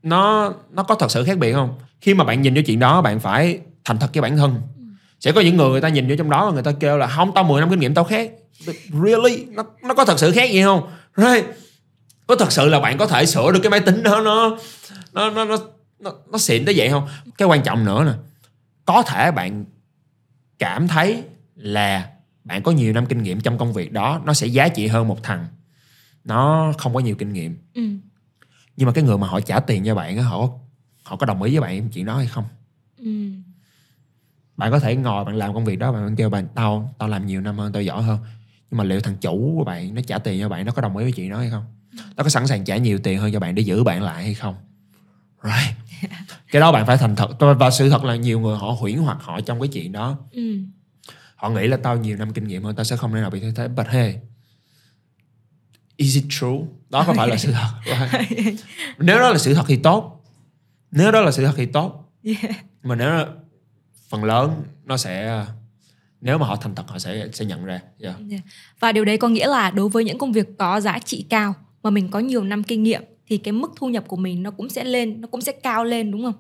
[0.03, 1.79] nó nó có thật sự khác biệt không?
[2.01, 4.61] Khi mà bạn nhìn vô chuyện đó bạn phải thành thật với bản thân.
[5.19, 7.07] Sẽ có những người người ta nhìn vô trong đó và người ta kêu là
[7.07, 8.31] không tao 10 năm kinh nghiệm tao khác.
[9.03, 9.45] Really?
[9.45, 10.89] Nó nó có thật sự khác gì không?
[11.17, 11.45] Right?
[12.27, 14.57] Có thật sự là bạn có thể sửa được cái máy tính đó nó
[15.13, 15.57] nó nó nó
[15.99, 17.07] nó, nó xịn tới vậy không?
[17.37, 18.11] Cái quan trọng nữa nè.
[18.85, 19.65] Có thể bạn
[20.59, 21.23] cảm thấy
[21.55, 22.09] là
[22.43, 25.07] bạn có nhiều năm kinh nghiệm trong công việc đó nó sẽ giá trị hơn
[25.07, 25.47] một thằng
[26.23, 27.81] nó không có nhiều kinh nghiệm Ừ.
[28.77, 30.47] nhưng mà cái người mà họ trả tiền cho bạn á họ
[31.03, 32.43] họ có đồng ý với bạn chuyện đó hay không
[32.97, 33.11] Ừ.
[34.59, 37.25] bạn có thể ngồi bạn làm công việc đó bạn kêu bạn tao tao làm
[37.25, 38.19] nhiều năm hơn tao giỏi hơn.
[38.71, 40.97] Nhưng mà liệu thằng chủ của bạn nó trả tiền cho bạn nó có đồng
[40.97, 41.65] ý với chuyện đó hay không?
[42.17, 44.33] Nó có sẵn sàng trả nhiều tiền hơn cho bạn để giữ bạn lại hay
[44.33, 44.55] không?
[45.43, 45.75] Right.
[46.51, 47.29] Cái đó bạn phải thành thật.
[47.59, 50.17] Và sự thật là nhiều người họ huyễn hoặc họ trong cái chuyện đó.
[50.31, 50.57] Ừ.
[51.35, 53.39] họ nghĩ là tao nhiều năm kinh nghiệm hơn tao sẽ không thể nào bị
[53.39, 53.67] thay thế.
[53.67, 54.15] But hey
[55.95, 56.59] is it true?
[56.89, 57.69] Đó có phải là sự thật
[58.29, 58.55] Right.
[58.97, 60.23] nếu đó là sự thật thì tốt.
[60.91, 62.13] Nếu đó là sự thật thì tốt.
[62.23, 62.65] Yeah.
[62.83, 63.25] mà nếu
[64.09, 65.45] phần lớn nó sẽ
[66.21, 68.15] nếu mà họ thành thật họ sẽ sẽ nhận ra yeah.
[68.29, 68.41] Yeah.
[68.79, 71.53] Và điều đấy có nghĩa là đối với những công việc có giá trị cao
[71.83, 74.51] mà mình có nhiều năm kinh nghiệm thì cái mức thu nhập của mình nó
[74.51, 76.33] cũng sẽ lên, nó cũng sẽ cao lên đúng không?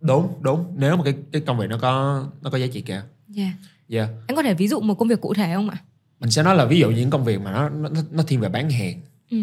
[0.00, 3.02] đúng đúng nếu mà cái cái công việc nó có nó có giá trị cao
[3.36, 3.52] Yeah.
[3.90, 4.08] yeah.
[4.26, 5.76] Anh có thể ví dụ một công việc cụ thể không ạ?
[6.20, 8.48] mình sẽ nói là ví dụ những công việc mà nó nó, nó thiên về
[8.48, 9.36] bán hàng Ừ.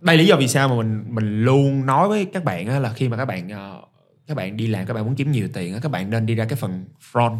[0.00, 3.08] đây lý do vì sao mà mình mình luôn nói với các bạn là khi
[3.08, 3.82] mà các bạn ờ,
[4.28, 6.34] các bạn đi làm các bạn muốn kiếm nhiều tiền á, các bạn nên đi
[6.34, 7.38] ra cái phần front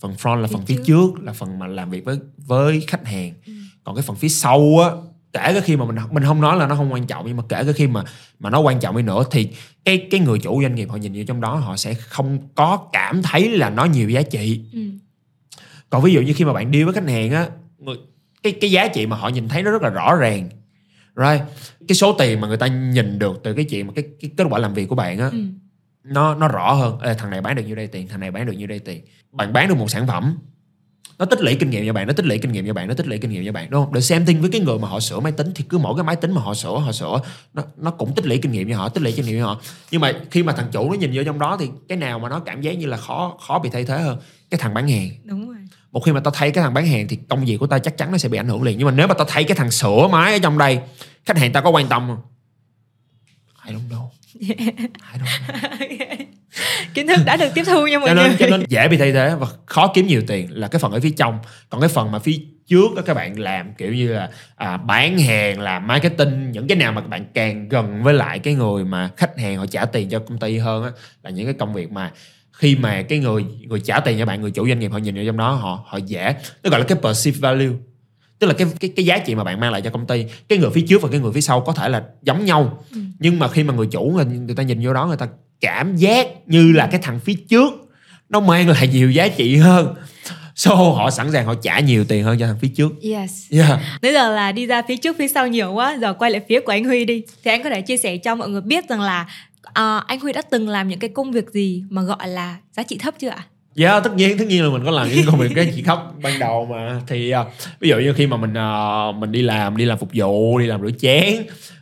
[0.00, 1.10] phần front là Phía phần phía trước.
[1.22, 3.52] là phần mà làm việc với với khách hàng Ừ.
[3.84, 4.88] còn cái phần phía sau á
[5.32, 7.42] kể cả khi mà mình mình không nói là nó không quan trọng nhưng mà
[7.48, 8.04] kể cả khi mà
[8.38, 9.48] mà nó quan trọng đi nữa thì
[9.84, 12.88] cái cái người chủ doanh nghiệp họ nhìn vô trong đó họ sẽ không có
[12.92, 14.80] cảm thấy là nó nhiều giá trị Ừ.
[15.90, 17.96] còn ví dụ như khi mà bạn deal với khách hàng á người,
[18.42, 20.48] cái cái giá trị mà họ nhìn thấy nó rất là rõ ràng
[21.16, 21.42] right
[21.88, 24.44] cái số tiền mà người ta nhìn được từ cái chuyện mà cái, cái kết
[24.50, 25.44] quả làm việc của bạn á Ừ.
[26.04, 26.98] nó nó rõ hơn.
[27.00, 28.08] Ê, thằng này bán được nhiêu đây tiền?
[28.08, 29.04] Thằng này bán được nhiêu đây tiền?
[29.32, 30.38] Bạn bán được một sản phẩm.
[31.18, 32.94] Nó tích lũy kinh nghiệm cho bạn nó tích lũy kinh nghiệm cho bạn nó
[32.94, 33.94] tích lũy kinh nghiệm cho bạn đúng không?
[33.94, 36.04] The same thing với cái người mà họ sửa máy tính thì cứ mỗi cái
[36.04, 37.20] máy tính mà họ sửa họ sửa
[37.54, 39.60] nó nó cũng tích lũy kinh nghiệm cho họ tích lũy kinh nghiệm cho họ.
[39.90, 42.28] Nhưng mà khi mà thằng chủ nó nhìn vô trong đó thì cái nào mà
[42.28, 44.18] nó cảm giác như là khó khó bị thay thế hơn?
[44.50, 45.08] Cái thằng bán hàng.
[45.24, 45.56] Đúng rồi.
[45.92, 47.96] Một khi mà tao thấy cái thằng bán hàng thì công việc của tao chắc
[47.96, 48.78] chắn nó sẽ bị ảnh hưởng liền.
[48.78, 50.80] Nhưng mà nếu mà tao thấy cái thằng sửa máy ở trong đây
[51.24, 52.20] khách hàng tao có quan tâm không?
[53.66, 54.09] I don't know
[54.40, 54.54] I
[55.18, 56.16] don't know.
[56.94, 58.28] Kiến thức đã được tiếp thu nha mọi cho người.
[58.28, 60.92] nên cho nên dễ bị thay thế và khó kiếm nhiều tiền là cái phần
[60.92, 61.38] ở phía trong.
[61.68, 65.18] Còn cái phần mà phía trước đó các bạn làm kiểu như là à, bán
[65.18, 68.84] hàng làm marketing những cái nào mà các bạn càng gần với lại cái người
[68.84, 70.90] mà khách hàng họ trả tiền cho công ty hơn á
[71.22, 72.12] là những cái công việc mà
[72.52, 75.14] khi mà cái người người trả tiền cho bạn người chủ doanh nghiệp họ nhìn
[75.14, 76.34] vào trong đó họ họ dễ.
[76.62, 77.72] Nó gọi là cái perceived value
[78.40, 80.58] tức là cái cái cái giá trị mà bạn mang lại cho công ty cái
[80.58, 82.98] người phía trước và cái người phía sau có thể là giống nhau Ừ.
[83.18, 85.28] nhưng mà khi mà người chủ người, người ta nhìn vô đó người ta
[85.60, 87.72] cảm giác như là cái thằng phía trước
[88.28, 89.94] nó mang lại nhiều giá trị hơn
[90.54, 93.80] so họ sẵn sàng họ trả nhiều tiền hơn cho thằng phía trước yes yeah.
[94.02, 96.60] Bây giờ là đi ra phía trước phía sau nhiều quá Giờ quay lại phía
[96.60, 99.00] của anh Huy đi Thì anh có thể chia sẻ cho mọi người biết rằng
[99.00, 99.26] là
[99.62, 102.82] à, Anh Huy đã từng làm những cái công việc gì Mà gọi là giá
[102.82, 103.44] trị thấp chưa ạ?
[103.74, 106.14] Dạ tất nhiên tất nhiên là mình có làm những công việc cái chỉ khóc
[106.22, 107.00] ban đầu mà.
[107.06, 107.46] Thì uh,
[107.80, 110.66] ví dụ như khi mà mình uh, mình đi làm đi làm phục vụ đi
[110.66, 111.34] làm rửa chén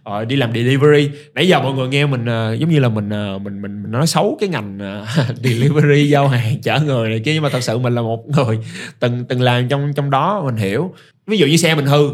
[0.08, 1.10] uh, đi làm delivery.
[1.34, 3.92] Nãy giờ mọi người nghe mình uh, giống như là mình uh, mình mình mình
[3.92, 7.62] nói xấu cái ngành uh, delivery giao hàng chở người này kia nhưng mà thật
[7.62, 8.58] sự mình là một người
[9.00, 10.94] từng từng làm trong trong đó mình hiểu.
[11.26, 12.10] Ví dụ như xe mình hư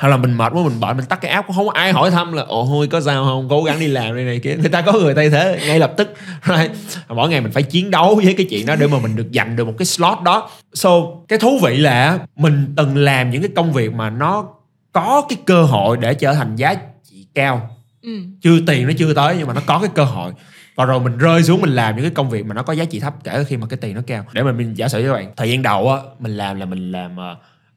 [0.00, 1.92] hoặc là mình mệt quá mình bệnh mình tắt cái áo cũng không có ai
[1.92, 3.48] hỏi thăm là ồ hôi có sao không?
[3.48, 4.56] Cố gắng đi làm đây này kia.
[4.56, 6.14] Người ta có người thay thế ngay lập tức
[6.48, 6.70] right?
[7.08, 9.56] mỗi ngày mình phải chiến đấu với cái chuyện đó để mà mình được giành
[9.56, 10.50] được một cái slot đó.
[10.74, 10.90] So
[11.28, 14.44] cái thú vị là mình từng làm những cái công việc mà nó
[14.92, 16.74] có cái cơ hội để trở thành giá
[17.10, 17.70] trị cao.
[18.02, 18.10] Ừ.
[18.42, 20.32] chưa tiền nó chưa tới nhưng mà nó có cái cơ hội.
[20.74, 22.84] Và rồi mình rơi xuống mình làm những cái công việc mà nó có giá
[22.84, 24.24] trị thấp kể khi mà cái tiền nó cao.
[24.32, 26.66] Để mà mình giả sử với các bạn thời gian đầu á mình làm là
[26.66, 27.16] mình làm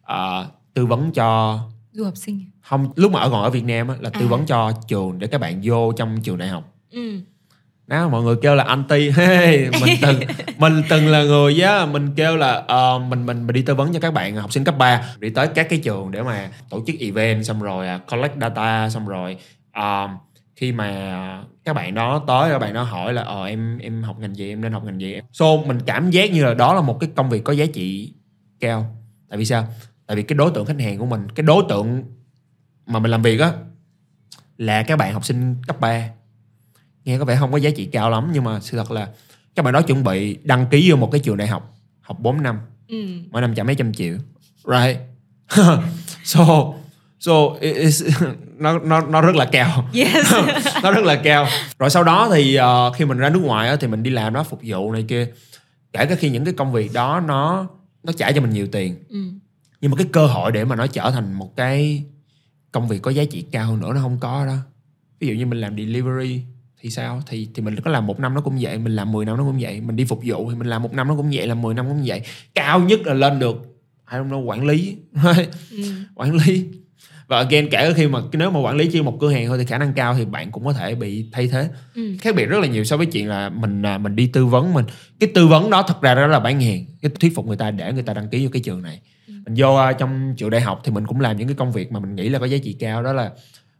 [0.03, 1.59] ờ, tư vấn cho
[1.93, 2.45] Du học sinh.
[2.61, 4.29] Không lúc mà ở còn ở Việt Nam á, là tư À.
[4.29, 6.73] vấn cho trường để các bạn vô trong trường đại học.
[6.91, 7.19] Ừ.
[7.87, 10.19] đó mọi người kêu là anti hey, mình từng
[10.57, 13.93] mình từng là người á mình kêu là ờ, mình mình mình đi tư vấn
[13.93, 16.83] cho các bạn học sinh cấp 3 đi tới các cái trường để mà tổ
[16.87, 19.37] chức event xong rồi à, collect data xong rồi
[19.71, 20.07] ờ,
[20.55, 24.19] khi mà các bạn đó tới các bạn đó hỏi là ờ em em học
[24.19, 25.19] ngành gì em nên học ngành gì.
[25.33, 28.13] So mình cảm giác như là đó là một cái công việc có giá trị
[28.59, 28.95] cao.
[29.29, 29.67] Tại vì sao
[30.07, 32.03] tại vì cái đối tượng khách hàng của mình cái đối tượng
[32.85, 33.53] mà mình làm việc á
[34.57, 36.09] là các bạn học sinh cấp 3
[37.05, 39.09] nghe có vẻ không có giá trị cao lắm nhưng mà sự thật là
[39.55, 42.43] các bạn đó chuẩn bị đăng ký vô một cái trường đại học học 4
[42.43, 42.59] năm.
[42.87, 43.05] Ừ.
[43.31, 44.15] mỗi năm trả mấy trăm triệu.
[44.65, 44.97] Right?
[46.23, 46.73] So
[47.19, 47.31] so
[48.57, 49.89] nó nó nó rất là cao.
[49.93, 50.33] Yes.
[50.83, 51.47] Nó rất là cao.
[51.79, 54.33] Rồi sau đó thì ờ, khi mình ra nước ngoài á, thì mình đi làm
[54.33, 55.27] đó phục vụ này kia.
[55.93, 57.67] Kể cả khi những cái công việc đó nó
[58.03, 58.95] nó trả cho mình nhiều tiền.
[59.09, 59.19] Ừ.
[59.83, 62.03] nhưng mà cái cơ hội để mà nó trở thành một cái
[62.71, 64.55] công việc có giá trị cao hơn nữa nó không có đó.
[65.19, 66.41] Ví dụ như mình làm delivery
[66.81, 67.21] thì sao?
[67.27, 69.43] Thì thì mình có làm một năm nó cũng vậy mình làm 10 năm nó
[69.43, 71.61] cũng vậy mình đi phục vụ thì mình làm một năm nó cũng vậy làm
[71.61, 72.21] 10 năm cũng vậy.
[72.55, 73.55] Cao nhất là lên được
[74.11, 74.95] I don't know quản lý.
[75.71, 75.77] Ừ.
[76.15, 76.65] quản lý.
[77.27, 79.57] Và again kể cả khi mà nếu mà quản lý chỉ một cửa hàng thôi
[79.57, 81.69] thì khả năng cao thì bạn cũng có thể bị thay thế.
[81.95, 82.15] Ừ.
[82.21, 84.73] khác biệt rất là nhiều so với chuyện là mình à, mình đi tư vấn
[84.73, 84.85] mình.
[85.19, 86.85] Cái tư vấn đó thật ra đó là bán hàng.
[87.01, 89.53] Cái thuyết phục người ta để người ta đăng ký vô cái trường này mình
[89.57, 92.15] vô trong trường đại học thì mình cũng làm những cái công việc mà mình
[92.15, 93.31] nghĩ là có giá trị cao đó là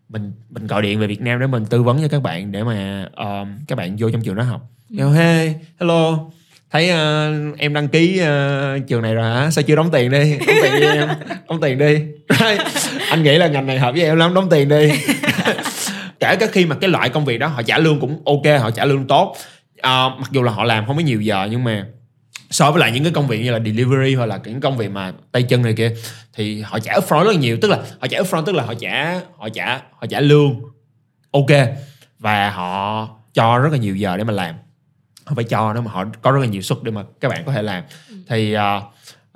[0.09, 2.63] mình mình gọi điện về Việt Nam để mình tư vấn cho các bạn để
[2.63, 4.61] mà um, các bạn vô trong trường đó học.
[4.97, 6.19] Kêu hey hello.
[6.71, 9.51] Thấy ờ, em đăng ký ờ, trường này rồi hả?
[9.51, 10.37] Sao chưa đóng tiền đi?
[10.47, 11.09] Đóng tiền đi em.
[11.49, 11.97] Đóng tiền đi.
[13.09, 14.91] Anh nghĩ là ngành này hợp với em lắm đóng tiền đi.
[16.19, 18.71] Kể cả khi mà cái loại công việc đó họ trả lương cũng ok họ
[18.71, 19.37] trả lương tốt.
[19.81, 21.85] Ờ, mặc dù là họ làm không có nhiều giờ nhưng mà
[22.53, 24.91] so với lại những cái công việc như là delivery hoặc là những công việc
[24.91, 25.95] mà tay chân này kia
[26.33, 27.57] thì họ trả upfront rất là nhiều.
[27.61, 30.61] Tức là họ trả upfront tức là họ trả họ trả họ trả lương.
[31.31, 31.47] Ok.
[32.19, 34.55] Và họ cho rất là nhiều giờ để mà làm.
[35.25, 37.43] Không phải cho nữa mà họ có rất là nhiều suất để mà các bạn
[37.45, 37.83] có thể làm.
[38.27, 38.83] Thì uh,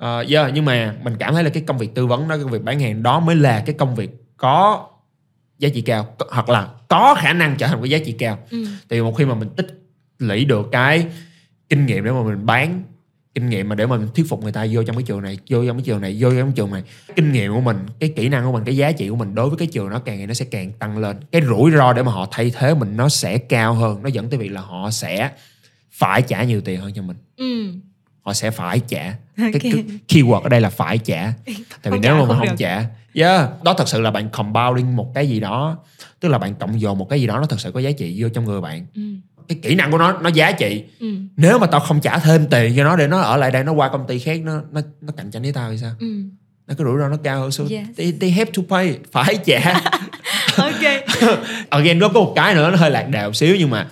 [0.04, 2.44] uh, yeah, nhưng mà mình cảm thấy là cái công việc tư vấn đó cái
[2.44, 4.88] việc bán hàng đó mới là cái công việc có
[5.58, 8.38] giá trị cao hoặc là có khả năng trở thành một cái giá trị cao.
[8.50, 8.64] Ừ.
[8.88, 9.66] thì một khi mà mình tích
[10.18, 11.06] lũy được cái
[11.68, 12.82] kinh nghiệm để mà mình bán
[13.38, 15.66] kinh nghiệm mà để mình thuyết phục người ta vô trong cái trường này vô
[15.66, 16.82] trong cái trường này vô trong cái trường này.
[17.16, 19.48] Kinh nghiệm của mình cái kỹ năng của mình cái giá trị của mình đối
[19.48, 21.16] với cái trường đó càng ngày nó sẽ càng tăng lên.
[21.32, 24.30] Cái rủi ro để mà họ thay thế mình nó sẽ cao hơn nó dẫn
[24.30, 25.30] tới việc là họ sẽ
[25.92, 27.16] phải trả nhiều tiền hơn cho mình.
[27.36, 27.72] Ừ.
[28.22, 29.04] họ sẽ phải trả.
[29.06, 29.52] Ok.
[29.52, 31.32] cái, cái keyword ở đây là phải trả.
[31.46, 34.28] Tại vì Không nếu mà không mình không trả yeah, đó thật sự là bạn
[34.30, 35.78] compounding một cái gì đó.
[36.20, 38.14] Tức là bạn cộng dồn một cái gì đó nó thật sự có giá trị
[38.18, 38.86] vô trong người bạn.
[38.94, 39.02] Ừ.
[39.48, 40.84] cái kỹ năng của nó nó giá trị.
[41.00, 41.06] Ừ.
[41.36, 43.72] Nếu mà tao không trả thêm tiền cho nó để nó ở lại đây nó
[43.72, 45.92] qua công ty khác nó nó nó cạnh tranh với tao thì sao?
[46.00, 46.06] Ừ.
[46.66, 47.86] Nó cái rủi ro nó cao hơn so Yes.
[47.96, 49.80] they, they have to pay phải trả.
[50.58, 50.82] Ok.
[51.70, 53.86] Again nó có một cái nữa nó hơi lạc một xíu nhưng mà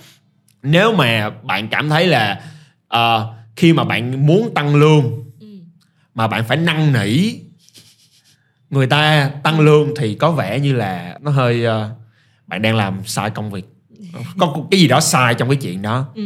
[0.63, 2.41] nếu mà bạn cảm thấy là
[2.87, 5.47] ờ, khi mà bạn muốn tăng lương ừ.
[6.13, 7.33] mà bạn phải năn nỉ
[8.69, 11.89] người ta tăng lương thì có vẻ như là nó hơi ờ,
[12.47, 13.65] bạn đang làm sai công việc
[14.39, 16.05] có cái gì đó sai trong cái chuyện đó.
[16.15, 16.21] Ừ.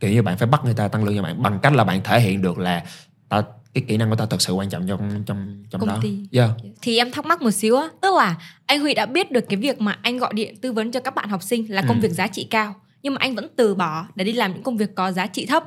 [0.00, 2.00] Kiểu như bạn phải bắt người ta tăng lương cho bạn bằng cách là bạn
[2.04, 2.82] thể hiện được là
[3.28, 3.42] ta
[3.74, 5.98] cái kỹ năng của ta thật sự quan trọng trong trong trong Công đó.
[6.02, 6.18] ty.
[6.32, 6.50] yeah.
[6.82, 8.34] thì em thắc mắc một xíu á tức là
[8.66, 11.14] anh Huy đã biết được cái việc mà anh gọi điện tư vấn cho các
[11.14, 12.00] bạn học sinh là công Ừ.
[12.02, 14.76] việc giá trị cao nhưng mà anh vẫn từ bỏ để đi làm những công
[14.76, 15.64] việc có giá trị thấp.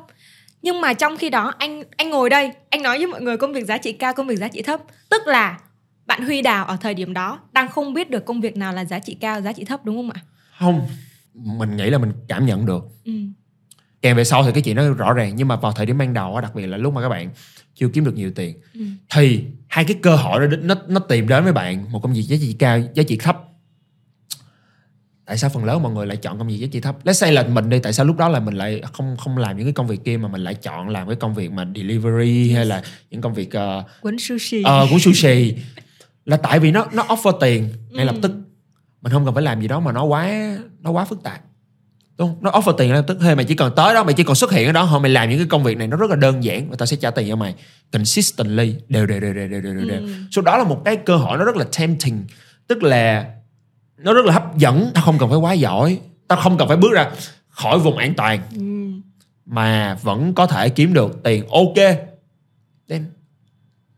[0.62, 3.54] Nhưng mà trong khi đó anh anh ngồi đây anh nói với mọi người công
[3.54, 4.80] việc giá trị cao công việc giá trị thấp.
[5.10, 5.60] Tức là
[6.06, 8.86] bạn Huy Đào ở thời điểm đó đang không biết được công việc nào là
[8.86, 10.20] giá trị cao giá trị thấp đúng không ạ?
[10.60, 10.88] Không
[11.34, 12.84] mình nghĩ là mình cảm nhận được.
[13.06, 13.14] Ừ.
[14.02, 16.14] Kèm về sau thì cái chuyện nó rõ ràng nhưng mà vào thời điểm ban
[16.14, 17.30] đầu á, đặc biệt là lúc mà các bạn
[17.76, 18.82] chưa kiếm được nhiều tiền ừ.
[19.10, 22.22] thì hai cái cơ hội đó nó nó tìm đến với bạn một công việc
[22.22, 23.44] giá trị cao giá trị thấp.
[25.26, 26.96] Tại sao phần lớn mọi người lại chọn công việc giá trị thấp?
[27.06, 29.58] Let's say là mình đi tại sao lúc đó là mình lại không không làm
[29.58, 32.52] những cái công việc kia mà mình lại chọn làm cái công việc mà delivery
[32.54, 34.64] hay là những công việc uh, quấn sushi.
[34.64, 35.56] ờ của sushi?
[36.26, 38.20] Là tại vì nó nó offer tiền ngay lập Ừ.
[38.22, 38.32] tức.
[39.02, 41.42] Mình không cần phải làm gì đó mà nó quá nó quá phức tạp.
[42.20, 42.38] Đúng không?
[42.42, 44.52] nó offer tiền lập tức hay mày chỉ cần tới đó mày chỉ còn xuất
[44.52, 46.44] hiện ở đó thôi mày làm những cái công việc này nó rất là đơn
[46.44, 47.56] giản và tao sẽ trả tiền cho mày.
[47.92, 48.76] Consistently.
[48.90, 50.00] Đều đều đều đều đều đều, đều.
[50.02, 50.08] Ừ.
[50.32, 52.26] so đó là một cái cơ hội nó rất là tempting.
[52.68, 53.26] Tức là
[53.98, 54.92] nó rất là hấp dẫn.
[54.94, 56.00] Tao không cần phải quá giỏi.
[56.28, 57.12] Tao không cần phải bước ra
[57.50, 58.42] khỏi vùng an toàn.
[58.56, 58.62] Ừ.
[59.46, 61.48] Mà vẫn có thể kiếm được tiền.
[61.48, 61.76] Ok.
[62.90, 63.06] Then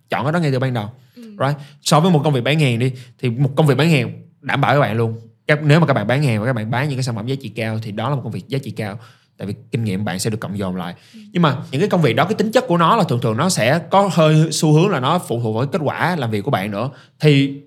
[0.10, 0.89] chọn cái đó ngay từ ban đầu.
[1.15, 1.24] Ừ.
[1.24, 1.58] right?
[1.82, 4.62] So với một công việc bán hàng đi thì một công việc bán hàng đảm
[4.62, 6.90] bảo các bạn luôn các, nếu mà các bạn bán hàng và các bạn bán
[6.90, 8.72] những cái sản phẩm giá trị cao thì đó là một công việc giá trị
[8.72, 9.00] cao.
[9.38, 10.96] Tại vì kinh nghiệm bạn sẽ được cộng dồn lại.
[11.14, 13.38] Nhưng mà những cái công việc đó cái tính chất của nó là thường thường
[13.38, 16.42] nó sẽ có hơi xu hướng là nó phụ thuộc vào kết quả làm việc
[16.42, 16.90] của bạn nữa.
[17.20, 17.62] Thì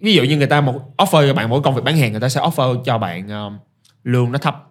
[0.00, 2.20] ví dụ như người ta một offer cho bạn mỗi công việc bán hàng người
[2.20, 3.58] ta sẽ offer cho bạn um,
[4.04, 4.62] lương nó thấp.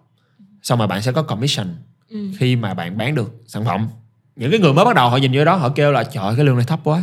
[0.62, 1.66] Xong rồi bạn sẽ có commission
[2.08, 2.18] ừ.
[2.38, 3.88] khi mà bạn bán được sản phẩm.
[4.36, 6.44] Những cái người mới bắt đầu họ nhìn vô đó họ kêu là trời cái
[6.44, 7.02] lương này thấp quá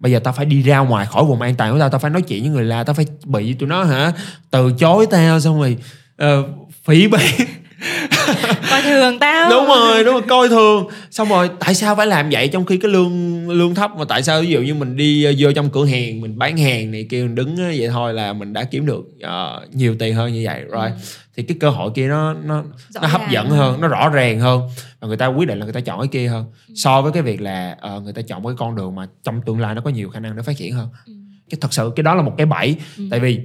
[0.00, 2.10] bây giờ tao phải đi ra ngoài khỏi vùng an toàn của tao tao phải
[2.10, 4.12] nói chuyện với người la tao phải bị tụi nó hả?
[4.50, 5.76] Từ chối tao xong rồi
[6.24, 6.46] uh,
[6.84, 7.34] phỉ báng.
[8.70, 9.50] coi thường tao.
[9.50, 10.86] Đúng rồi đúng rồi coi thường.
[11.10, 14.22] Xong rồi tại sao phải làm vậy trong khi cái lương lương thấp mà tại
[14.22, 17.06] sao ví dụ như mình đi ờ, vô trong cửa hàng mình bán hàng này
[17.10, 20.32] kêu mình đứng ờ, vậy thôi là mình đã kiếm được ờ, nhiều tiền hơn
[20.32, 20.90] như vậy rồi.
[21.36, 22.62] Thì cái cơ hội kia nó nó
[22.94, 23.30] Rõ nó hấp ràng.
[23.32, 23.80] dẫn hơn.
[23.80, 24.62] nó rõ ràng hơn
[25.00, 26.44] và người ta quyết định là người ta chọn cái kia hơn.
[26.74, 29.60] So với cái việc là ờ, người ta chọn cái con đường mà trong tương
[29.60, 30.88] lai nó có nhiều khả năng để phát triển hơn.
[31.06, 31.12] Ừ.
[31.50, 32.76] cái thật sự cái đó là một cái bẫy.
[32.98, 33.04] Ừ.
[33.10, 33.40] tại vì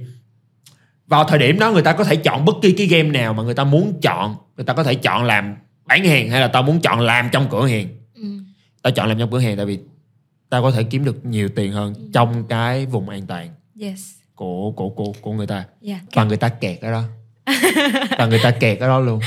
[1.06, 3.42] vào thời điểm đó người ta có thể chọn bất kỳ cái game nào mà
[3.42, 4.36] người ta muốn chọn.
[4.56, 7.46] Người ta có thể chọn làm bán hàng hay là tao muốn chọn làm trong
[7.50, 7.86] cửa hàng.
[8.14, 8.22] Ừ.
[8.82, 9.78] Tao chọn làm trong cửa hàng tại vì
[10.50, 12.00] tao có thể kiếm được nhiều tiền hơn Ừ.
[12.14, 13.48] trong cái vùng an toàn
[13.80, 14.00] yes.
[14.34, 15.64] của của của của người ta.
[15.86, 17.02] Yeah và người ta kẹt ở đó.
[18.18, 19.20] Và người ta kẹt ở đó luôn.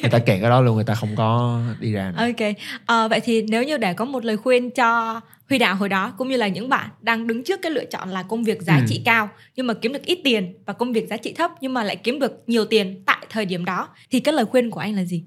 [0.00, 2.18] Người ta kẹt ở đó luôn người ta không có đi ra nữa.
[2.26, 2.54] Ok,
[2.86, 6.12] Ờ, vậy thì nếu như để có một lời khuyên cho Huy Đạo hồi đó
[6.18, 8.76] cũng như là những bạn đang đứng trước cái lựa chọn là công việc giá
[8.76, 8.82] Ừ.
[8.88, 11.74] trị cao nhưng mà kiếm được ít tiền và công việc giá trị thấp nhưng
[11.74, 14.80] mà lại kiếm được nhiều tiền tại thời điểm đó thì cái lời khuyên của
[14.80, 15.24] anh là gì?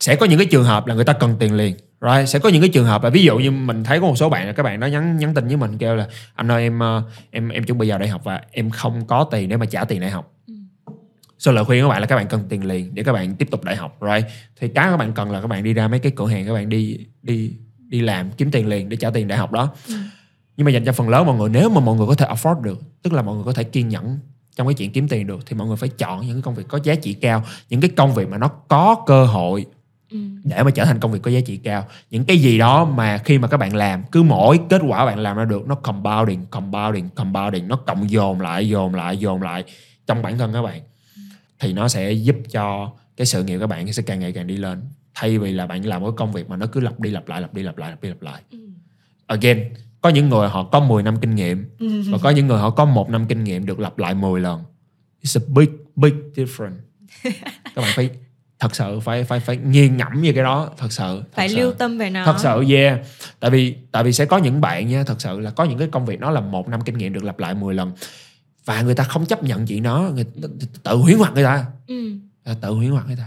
[0.00, 2.48] sẽ có những cái trường hợp là người ta cần tiền liền right sẽ có
[2.48, 4.52] những cái trường hợp là ví dụ như mình thấy có một số bạn là
[4.52, 7.48] các bạn đó nhắn nhắn tin với mình kêu là anh ơi em ờ, em
[7.48, 10.00] em chuẩn bị vào đại học và em không có tiền để mà trả tiền
[10.00, 10.54] đại học Ừ.
[11.38, 13.48] so lời khuyên các bạn là các bạn cần tiền liền để các bạn tiếp
[13.50, 14.26] tục đại học right
[14.60, 16.52] thì cái các bạn cần là các bạn đi ra mấy cái cửa hàng các
[16.52, 17.52] bạn đi đi
[17.88, 19.68] đi làm kiếm tiền liền để trả tiền đại học đó.
[19.88, 19.94] Ừ.
[20.56, 22.60] nhưng mà dành cho phần lớn mọi người nếu mà mọi người có thể afford
[22.60, 24.18] được tức là mọi người có thể kiên nhẫn
[24.56, 26.68] trong cái chuyện kiếm tiền được thì mọi người phải chọn những cái công việc
[26.68, 29.66] có giá trị cao những cái công việc mà nó có cơ hội
[30.10, 30.18] Ừ.
[30.44, 31.86] để mà trở thành công việc có giá trị cao.
[32.10, 35.18] Những cái gì đó mà khi mà các bạn làm cứ mỗi kết quả bạn
[35.18, 39.64] làm ra được nó compounding compounding compounding nó cộng dồn lại dồn lại dồn lại
[40.06, 40.80] trong bản thân các bạn.
[41.58, 44.56] Thì nó sẽ giúp cho cái sự nghiệp các bạn sẽ càng ngày càng đi
[44.56, 44.82] lên
[45.20, 47.40] thay vì là bạn làm cái công việc mà nó cứ lặp đi lặp lại
[47.40, 48.58] lặp đi lặp lại lặp đi lặp lại Ừ.
[49.26, 49.64] again
[50.00, 52.02] có những người họ có 10 năm kinh nghiệm Ừ.
[52.10, 54.62] và có những người họ có một năm kinh nghiệm được lặp lại 10 lần
[55.22, 56.76] it's a big big difference
[57.64, 58.10] các bạn phải
[58.58, 61.56] thật sự phải phải phải nghiền ngẫm về cái đó thật sự thật Phải sự.
[61.56, 62.24] lưu tâm về nó.
[62.24, 63.00] thật sự yeah
[63.40, 65.88] tại vì tại vì sẽ có những bạn nha thật sự là có những cái
[65.92, 67.92] công việc nó là một năm kinh nghiệm được lặp lại 10 lần
[68.64, 70.24] và người ta không chấp nhận chuyện đó người
[70.82, 72.12] tự huyễn hoặc người ta Ừ.
[72.60, 73.26] Tự huyễn hoặc người ta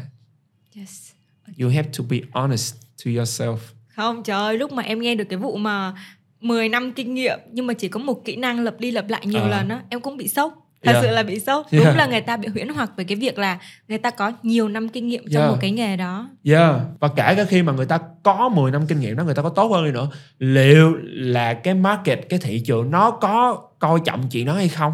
[0.75, 1.11] Yes.
[1.62, 3.58] You have to be honest to yourself
[3.95, 5.93] Không trời ơi, lúc mà em nghe được cái vụ mà
[6.41, 9.21] 10 năm kinh nghiệm nhưng mà chỉ có một kỹ năng lặp đi lặp lại
[9.26, 9.47] nhiều Ờ.
[9.50, 10.54] lần á, em cũng bị sốc.
[10.84, 11.04] thật Yeah.
[11.06, 11.97] sự là bị sốc đúng Yeah.
[11.97, 14.89] là người ta bị huyễn hoặc về cái việc là người ta có nhiều năm
[14.89, 15.52] kinh nghiệm trong Yeah.
[15.54, 16.76] một cái nghề đó Yeah.
[17.00, 19.41] Và kể cả khi mà người ta có 10 năm kinh nghiệm đó người ta
[19.41, 24.00] có tốt hơn đi nữa liệu là cái market cái thị trường nó có coi
[24.06, 24.93] trọng chuyện đó hay không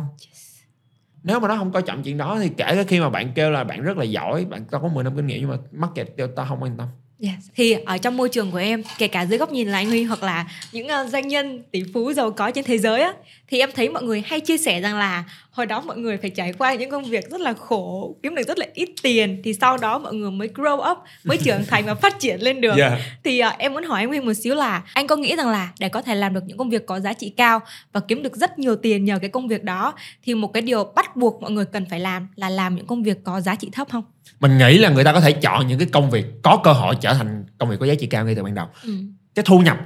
[1.28, 3.52] nếu mà nó không coi trọng chuyện đó thì kể cả khi mà bạn kêu
[3.52, 6.08] là bạn rất là giỏi, bạn tao có 10 năm kinh nghiệm nhưng mà market
[6.18, 6.88] kêu tao không quan tâm.
[7.20, 7.50] Yes.
[7.56, 10.04] Thì ở trong môi trường của em, kể cả dưới góc nhìn là anh Huy
[10.04, 13.14] hoặc là những ờ, doanh nhân tỷ phú giàu có trên thế giới á,
[13.48, 16.30] thì em thấy mọi người hay chia sẻ rằng là hồi đó mọi người phải
[16.30, 19.54] trải qua những công việc rất là khổ, kiếm được rất là ít tiền thì
[19.54, 22.78] sau đó mọi người mới grow up, mới trưởng thành và phát triển lên được.
[22.78, 22.94] Yeah.
[23.24, 25.70] Thì ờ, em muốn hỏi anh Huy một xíu là anh có nghĩ rằng là
[25.80, 27.60] để có thể làm được những công việc có giá trị cao
[27.92, 30.84] và kiếm được rất nhiều tiền nhờ cái công việc đó thì một cái điều
[30.84, 33.70] bắt buộc mọi người cần phải làm là làm những công việc có giá trị
[33.72, 34.04] thấp không?
[34.40, 36.96] Mình nghĩ là người ta có thể chọn những cái công việc có cơ hội
[37.02, 38.90] trở thành công việc có giá trị cao ngay từ ban đầu Ừ.
[39.36, 39.78] cái thu nhập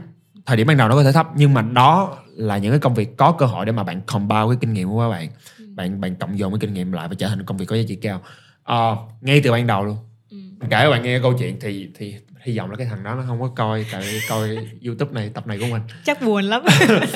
[0.45, 2.93] thời điểm ban đầu nó có thể thấp nhưng mà đó là những cái công
[2.93, 5.65] việc có cơ hội để mà bạn compound cái kinh nghiệm của các bạn Ừ.
[5.75, 7.83] bạn bạn cộng dồn cái kinh nghiệm lại và trở thành công việc có giá
[7.87, 8.21] trị cao
[8.63, 9.97] Ờ, ngay từ ban đầu luôn
[10.29, 10.37] Ừ.
[10.61, 13.23] kể các bạn nghe câu chuyện thì thì hy vọng là cái thằng đó nó
[13.27, 14.49] không có coi tại coi
[14.85, 16.63] youtube này tập này của mình Chắc buồn lắm.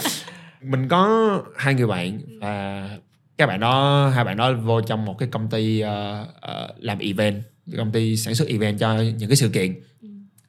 [0.61, 1.09] mình có
[1.57, 2.89] hai người bạn và
[3.37, 6.99] các bạn đó hai bạn đó vô trong một cái công ty ờ, ờ, làm
[6.99, 7.43] event.
[7.77, 9.75] Công ty sản xuất event cho những cái sự kiện.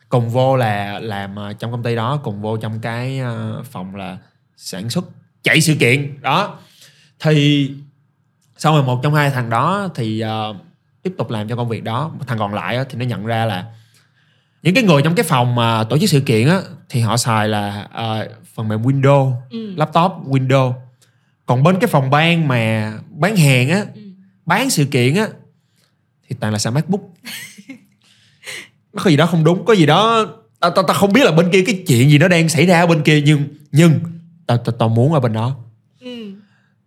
[0.08, 3.96] Cùng vô là làm ờ, trong công ty đó cùng vô trong cái ờ, phòng
[3.96, 4.18] là
[4.56, 5.04] sản xuất
[5.42, 6.20] chạy sự kiện.
[6.22, 6.58] Đó.
[7.20, 7.70] Thì
[8.56, 10.54] xong rồi một trong hai thằng đó thì ờ,
[11.02, 12.10] tiếp tục làm cho công việc đó.
[12.26, 13.64] Thằng còn lại thì nó nhận ra là
[14.62, 17.48] những cái người trong cái phòng mà tổ chức sự kiện á thì họ xài
[17.48, 19.74] là ờ, phần mềm Windows Ừ.
[19.76, 20.72] laptop Windows
[21.46, 24.00] còn bên cái phòng ban mà bán hàng á Ừ.
[24.46, 25.26] bán sự kiện á
[26.28, 27.00] thì toàn là xài MacBook
[28.92, 30.26] nó có gì đó không đúng có gì đó
[30.60, 32.80] tao tao tao không biết là bên kia cái chuyện gì nó đang xảy ra
[32.80, 33.92] ở bên kia nhưng nhưng
[34.46, 35.56] tao tao tao muốn ở bên đó
[36.00, 36.32] Ừ.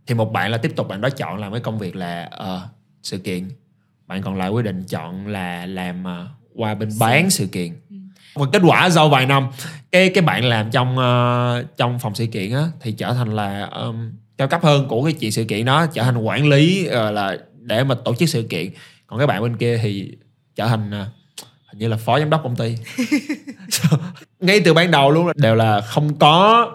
[0.08, 2.68] thì một bạn là tiếp tục bạn đó chọn làm cái công việc là ờ,
[3.04, 3.50] sự kiện
[4.08, 7.96] bạn còn lại quyết định chọn là làm ờ, qua bên bán sự kiện Ừ.
[8.36, 9.48] và kết quả sau vài năm
[9.92, 13.66] cái cái bạn làm trong ờ, trong phòng sự kiện á thì trở thành là
[13.66, 17.12] um, cao cấp hơn của cái chuyện sự kiện đó trở thành quản lý ờ,
[17.12, 18.70] là để mà tổ chức sự kiện.
[19.08, 20.12] Còn cái bạn bên kia thì
[20.56, 21.06] trở thành ờ,
[21.66, 22.76] hình như là phó giám đốc công ty.
[24.40, 26.66] Ngay từ ban đầu luôn là đều là không có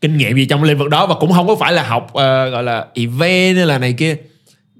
[0.00, 2.50] kinh nghiệm gì trong lĩnh vực đó và cũng không có phải là học ờ,
[2.50, 4.16] gọi là event hay là này kia.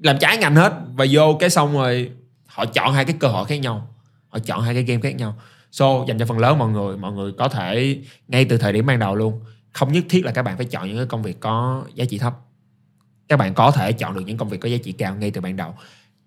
[0.03, 2.11] Làm trái ngành hết và vô cái xong rồi
[2.47, 3.89] họ chọn hai cái cơ hội khác nhau.
[4.29, 5.37] Họ chọn hai cái game khác nhau.
[5.71, 7.99] So dành cho phần lớn mọi người mọi người có thể
[8.29, 9.41] ngay từ thời điểm ban đầu luôn
[9.75, 12.19] không nhất thiết là các bạn phải chọn những cái công việc có giá trị
[12.19, 12.35] thấp.
[13.29, 15.41] Các bạn có thể chọn được những công việc có giá trị cao ngay từ
[15.41, 15.75] ban đầu.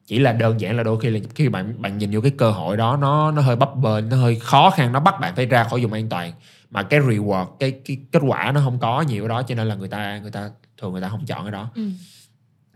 [0.06, 2.52] Chỉ là đơn giản là đôi khi là khi bạn bạn nhìn vô cái cơ
[2.52, 5.46] hội đó, nó nó hơi bấp bênh, nó hơi khó khăn, nó bắt bạn phải
[5.46, 6.32] ra khỏi vùng an toàn.
[6.72, 9.76] Mà cái reward, cái cái kết quả nó không có nhiều đó, cho nên là
[9.76, 11.70] người ta người ta, thường người ta không chọn cái đó.
[11.76, 11.90] Ừ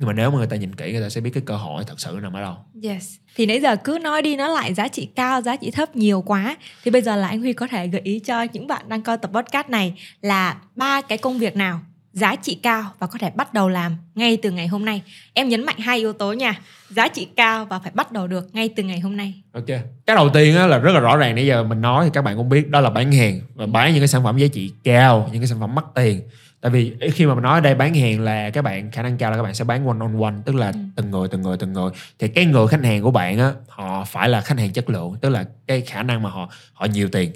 [0.01, 1.83] nhưng mà nếu mà người ta nhìn kỹ người ta sẽ biết cái cơ hội
[1.87, 3.15] thật sự nằm ở đâu Yes.
[3.35, 6.21] Thì nãy giờ cứ nói đi nói lại giá trị cao, giá trị thấp nhiều
[6.21, 6.57] quá.
[6.83, 9.17] Thì bây giờ là anh Huy có thể gợi ý cho những bạn đang coi
[9.17, 11.79] tập podcast này là ba cái công việc nào
[12.13, 15.01] giá trị cao và có thể bắt đầu làm ngay từ ngày hôm nay.
[15.33, 16.59] Em nhấn mạnh hai yếu tố nha.
[16.89, 19.33] Giá trị cao và phải bắt đầu được ngay từ ngày hôm nay.
[19.53, 19.67] ok
[20.05, 22.37] cái đầu tiên là rất là rõ ràng nãy giờ mình nói thì các bạn
[22.37, 25.29] cũng biết đó là bán hàng và bán những cái sản phẩm giá trị cao
[25.31, 26.21] những cái sản phẩm mắc tiền
[26.61, 29.17] tại vì khi mà mình nói ở đây bán hàng là các bạn khả năng
[29.17, 30.79] cao là các bạn sẽ bán one on one tức là Ừ.
[30.95, 31.89] từng người từng người từng người.
[32.19, 35.15] Thì cái người khách hàng của bạn á họ phải là khách hàng chất lượng
[35.21, 37.31] tức là cái khả năng mà họ họ nhiều tiền.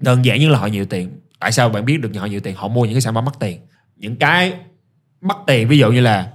[0.00, 1.20] Đơn giản như là họ nhiều tiền.
[1.38, 2.54] Tại sao bạn biết được họ nhiều tiền?
[2.56, 3.60] Họ mua những cái sản phẩm mắc tiền.
[3.96, 4.52] Những cái
[5.20, 6.32] mắc tiền ví dụ như là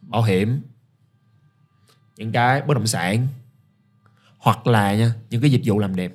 [0.00, 0.60] bảo hiểm
[2.16, 3.26] những cái bất động sản
[4.38, 6.12] hoặc là nha những cái dịch vụ làm đẹp.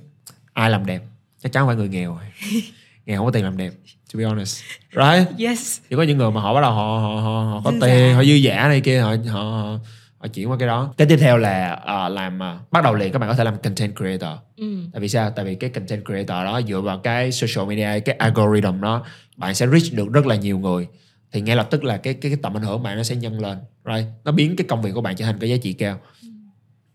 [0.53, 1.03] Ai làm đẹp?
[1.43, 2.19] Chắc chắn phải người nghèo
[3.05, 3.71] nghèo không có tiền làm đẹp
[4.13, 4.63] to be honest.
[4.91, 5.39] Right?
[5.39, 5.79] Yes.
[5.89, 8.15] chỉ có những người mà họ bắt đầu họ họ họ, họ có Dư tiền
[8.15, 9.79] họ dư giả này kia họ họ họ,
[10.17, 10.93] họ chuyển qua cái đó.
[10.97, 13.57] Cái tiếp theo là ờ, làm ờ, bắt đầu liền các bạn có thể làm
[13.57, 14.39] content creator.
[14.57, 14.65] Ừ.
[14.93, 15.29] tại vì sao?
[15.29, 19.05] Tại vì cái content creator đó dựa vào cái social media cái algorithm đó
[19.37, 20.87] bạn sẽ reach được rất là nhiều người.
[21.31, 23.15] Thì ngay lập tức là cái cái, cái tầm ảnh hưởng của bạn nó sẽ
[23.15, 24.05] nhân lên right?
[24.23, 25.99] Nó biến cái công việc của bạn trở thành cái giá trị cao.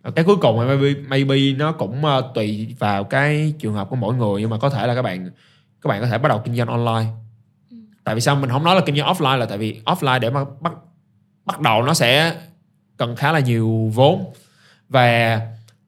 [0.02, 3.96] Và cái cuối cùng maybe, maybe nó cũng ờ, tùy vào cái trường hợp của
[3.96, 5.30] mỗi người nhưng mà có thể là các bạn
[5.82, 7.10] các bạn có thể bắt đầu kinh doanh online.
[8.04, 8.36] Tại vì sao?
[8.36, 10.72] Mình không nói là kinh doanh offline là tại vì offline để mà bắt
[11.44, 12.34] bắt đầu nó sẽ
[12.96, 14.32] cần khá là nhiều vốn.
[14.88, 15.40] Và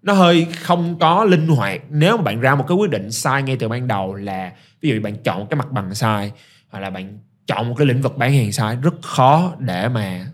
[0.03, 1.81] nó hơi không có linh hoạt.
[1.89, 4.89] Nếu mà bạn ra một cái quyết định sai ngay từ ban đầu là ví
[4.89, 6.33] dụ bạn chọn cái mặt bằng sai
[6.69, 10.27] hoặc là bạn chọn một cái lĩnh vực bán hàng sai rất khó để mà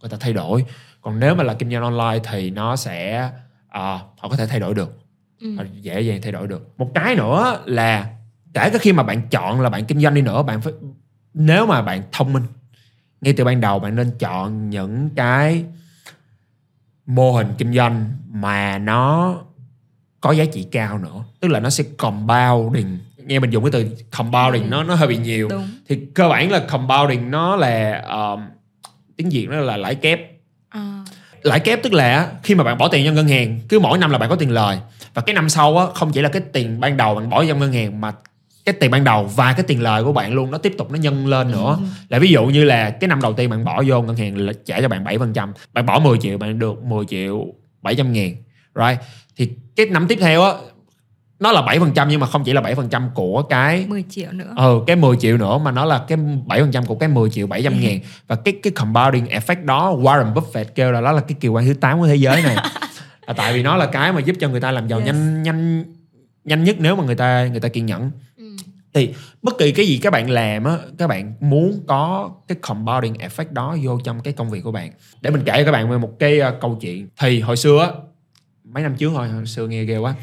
[0.00, 0.64] người ta thay đổi.
[1.00, 3.30] Còn nếu mà là kinh doanh online thì nó sẽ
[3.68, 4.98] à, họ có thể thay đổi được.
[5.40, 5.56] Ừ.
[5.80, 6.68] Dễ dàng thay đổi được.
[6.78, 8.06] Một cái nữa là
[8.54, 10.72] kể cả khi mà bạn chọn là bạn kinh doanh đi nữa bạn phải
[11.34, 12.42] nếu mà bạn thông minh
[13.20, 15.64] ngay từ ban đầu bạn nên chọn những cái
[17.06, 19.34] mô hình kinh doanh mà nó
[20.20, 21.24] có giá trị cao nữa.
[21.40, 22.98] Tức là nó sẽ compounding.
[23.16, 23.88] Nghe mình dùng cái từ
[24.18, 24.68] compounding Ừ.
[24.68, 25.48] nó nó hơi bị nhiều.
[25.48, 25.68] Đúng.
[25.88, 28.40] Thì cơ bản là compounding nó là um,
[29.16, 30.20] tiếng việt nó là lãi kép.
[30.68, 31.04] À,
[31.42, 34.10] lãi kép tức là khi mà bạn bỏ tiền trong ngân hàng cứ mỗi năm
[34.10, 34.78] là bạn có tiền lời.
[35.14, 37.58] Và cái năm sau á không chỉ là cái tiền ban đầu bạn bỏ trong
[37.58, 38.12] ngân hàng mà
[38.64, 40.96] cái tiền ban đầu và cái tiền lời của bạn luôn nó tiếp tục nó
[40.98, 41.78] nhân lên nữa.
[42.08, 44.52] Là ví dụ như là cái năm đầu tiên bạn bỏ vô ngân hàng là
[44.64, 47.46] trả cho bạn 7% bạn bỏ 10 triệu bạn được 10 triệu
[47.82, 48.36] 700 ngàn
[48.74, 48.98] right?
[49.36, 50.52] Thì cái năm tiếp theo á
[51.40, 54.54] nó là 7% nhưng mà không chỉ là 7% của cái 10 triệu nữa.
[54.56, 57.80] Ừ cái 10 triệu nữa mà nó là cái 7% của cái 10 triệu 700
[57.80, 57.98] ngàn.
[58.26, 61.66] Và cái cái compounding effect đó Warren Buffett kêu là đó là cái kỳ quan
[61.66, 62.56] thứ 8 của thế giới này.
[63.26, 65.06] Là tại vì nó là cái mà giúp cho người ta làm giàu Yes.
[65.06, 65.84] nhanh nhanh
[66.44, 68.10] nhanh nhất nếu mà người ta người ta kiên nhẫn.
[68.33, 68.33] ừ.
[68.94, 73.14] Thì bất kỳ cái gì các bạn làm á các bạn muốn có cái compounding
[73.14, 74.92] effect đó vô trong cái công việc của bạn.
[75.20, 77.08] Để mình kể cho các bạn về một cái uh, câu chuyện.
[77.20, 77.88] Thì hồi xưa á
[78.64, 80.14] mấy năm trước thôi hồi xưa nghe ghê quá.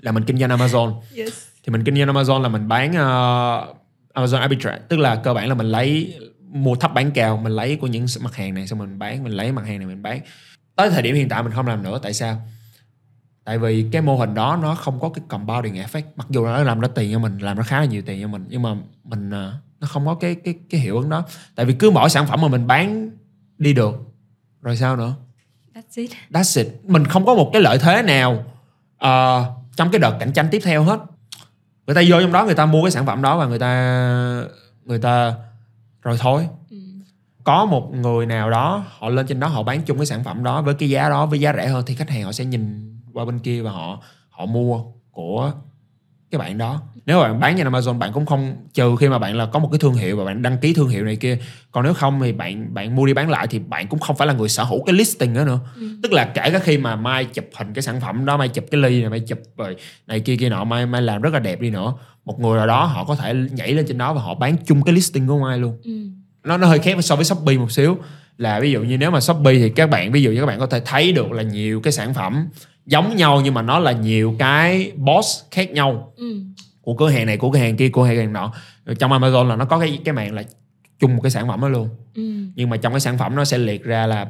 [0.00, 1.00] Là mình kinh doanh Amazon.
[1.16, 1.32] Yes.
[1.64, 3.76] thì mình kinh doanh Amazon là mình bán uh,
[4.14, 4.78] Amazon arbitrage.
[4.88, 6.18] Tức là cơ bản là mình lấy
[6.48, 9.32] mua thấp bán cao mình lấy của những mặt hàng này xong mình bán mình
[9.32, 10.20] lấy mặt hàng này mình bán.
[10.76, 12.42] Tới thời điểm hiện tại mình không làm nữa tại sao
[13.44, 16.62] tại vì cái mô hình đó nó không có cái compounding effect mặc dù nó
[16.62, 18.76] làm ra tiền cho mình làm nó khá là nhiều tiền cho mình nhưng mà
[19.04, 21.24] mình uh, nó không có cái cái cái hiệu ứng đó
[21.54, 23.10] tại vì cứ mỗi sản phẩm mà mình bán
[23.58, 23.94] đi được
[24.62, 25.14] rồi sao nữa
[25.74, 26.72] that's it That's it.
[26.84, 28.44] Mình không có một cái lợi thế nào
[28.98, 29.44] ờ,
[29.76, 31.00] trong cái đợt cạnh tranh tiếp theo hết.
[31.86, 34.44] Người ta vô trong đó người ta mua cái sản phẩm đó và người ta
[34.84, 35.34] người ta
[36.02, 36.48] rồi thôi.
[36.70, 36.76] ừ.
[37.44, 40.44] Có một người nào đó họ lên trên đó họ bán chung cái sản phẩm
[40.44, 42.92] đó với cái giá đó với giá rẻ hơn thì khách hàng họ sẽ nhìn
[43.14, 45.52] qua bên kia và họ họ mua của
[46.30, 46.82] cái bạn đó.
[47.06, 49.68] Nếu bạn bán trên Amazon bạn cũng không trừ khi mà bạn là có một
[49.72, 51.38] cái thương hiệu và bạn đăng ký thương hiệu này kia.
[51.70, 54.26] Còn nếu không thì bạn bạn mua đi bán lại thì bạn cũng không phải
[54.26, 55.88] là người sở hữu cái listing đó nữa Ừ.
[56.02, 58.64] tức là kể cả khi mà mai chụp hình cái sản phẩm đó mai chụp
[58.70, 61.38] cái ly này mai chụp rồi này kia kia nọ mai mai làm rất là
[61.38, 61.94] đẹp đi nữa
[62.24, 64.82] một người nào đó họ có thể nhảy lên trên đó và họ bán chung
[64.82, 65.92] cái listing của mai luôn Ừ.
[66.44, 67.96] nó nó hơi khác so với shopee một xíu
[68.38, 70.58] là ví dụ như nếu mà shopee thì các bạn ví dụ như các bạn
[70.58, 72.48] có thể thấy được là nhiều cái sản phẩm
[72.86, 76.40] giống nhau nhưng mà nó là nhiều cái boss khác nhau Ừ.
[76.82, 78.52] của cửa hàng này của cửa hàng kia của cửa hàng nọ
[78.98, 80.42] trong amazon là nó có cái cái mạng là
[80.98, 82.22] chung một cái sản phẩm đó luôn Ừ.
[82.54, 84.26] nhưng mà trong cái sản phẩm nó sẽ liệt ra là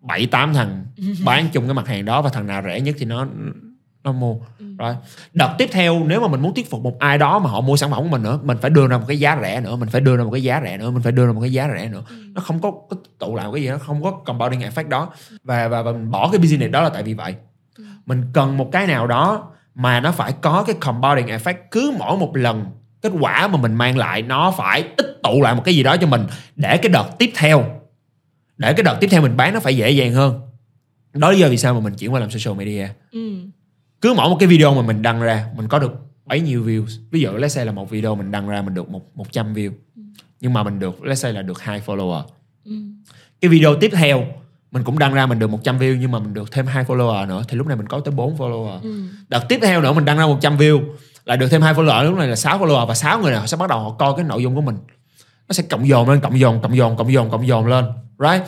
[0.00, 0.84] bảy tám thằng
[1.24, 3.26] bán chung cái mặt hàng đó và thằng nào rẻ nhất thì nó
[4.04, 4.64] nó mua Ừ.
[4.78, 4.94] rồi
[5.32, 7.76] đợt tiếp theo nếu mà mình muốn thuyết phục một ai đó mà họ mua
[7.76, 9.88] sản phẩm của mình nữa mình phải đưa ra một cái giá rẻ nữa mình
[9.88, 11.68] phải đưa ra một cái giá rẻ nữa mình phải đưa ra một cái giá
[11.76, 12.14] rẻ nữa Ừ.
[12.34, 15.10] nó không có, có tụ lại cái gì nó không có compounding effect đó
[15.44, 17.34] và và, và mình bỏ cái business đó là tại vì vậy.
[18.06, 21.54] Mình cần một cái nào đó mà nó phải có cái compounding effect.
[21.70, 22.64] Cứ mỗi một lần
[23.02, 25.96] kết quả mà mình mang lại nó phải tích tụ lại một cái gì đó
[25.96, 26.26] cho mình
[26.56, 27.80] để cái đợt tiếp theo
[28.56, 30.40] để cái đợt tiếp theo mình bán nó phải dễ dàng hơn.
[31.12, 32.88] Đó là lý do vì sao mà mình chuyển qua làm social media.
[33.12, 33.34] Ừ.
[34.00, 35.92] cứ mỗi một cái video mà mình đăng ra mình có được
[36.26, 37.00] bấy nhiêu views.
[37.10, 39.70] Ví dụ let's say là một video mình đăng ra mình được một 100 view.
[40.40, 42.22] Nhưng mà mình được let's say là được hai follower.
[42.64, 42.72] Ừ.
[43.40, 44.26] cái video tiếp theo
[44.74, 47.26] mình cũng đăng ra mình được 100 view nhưng mà mình được thêm hai follower
[47.28, 49.02] nữa thì lúc này mình có tới 4 follower Ừ.
[49.28, 50.82] đợt tiếp theo nữa mình đăng ra 100 view
[51.24, 53.46] là được thêm hai follower lúc này là 6 follower và 6 người này họ
[53.46, 54.76] sẽ bắt đầu họ coi cái nội dung của mình
[55.48, 57.84] nó sẽ cộng dồn lên cộng dồn cộng dồn cộng dồn cộng dồn lên
[58.18, 58.42] right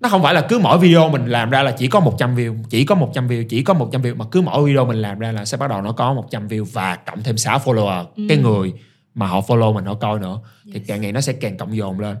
[0.00, 2.56] nó không phải là cứ mỗi video mình làm ra là chỉ có 100 view
[2.70, 5.32] chỉ có 100 view chỉ có 100 view mà cứ mỗi video mình làm ra
[5.32, 8.22] là sẽ bắt đầu nó có 100 view và cộng thêm 6 follower Ừ.
[8.28, 8.72] cái người
[9.14, 10.82] mà họ follow mình họ coi nữa thì Yes.
[10.88, 12.16] càng ngày nó sẽ càng cộng dồn lên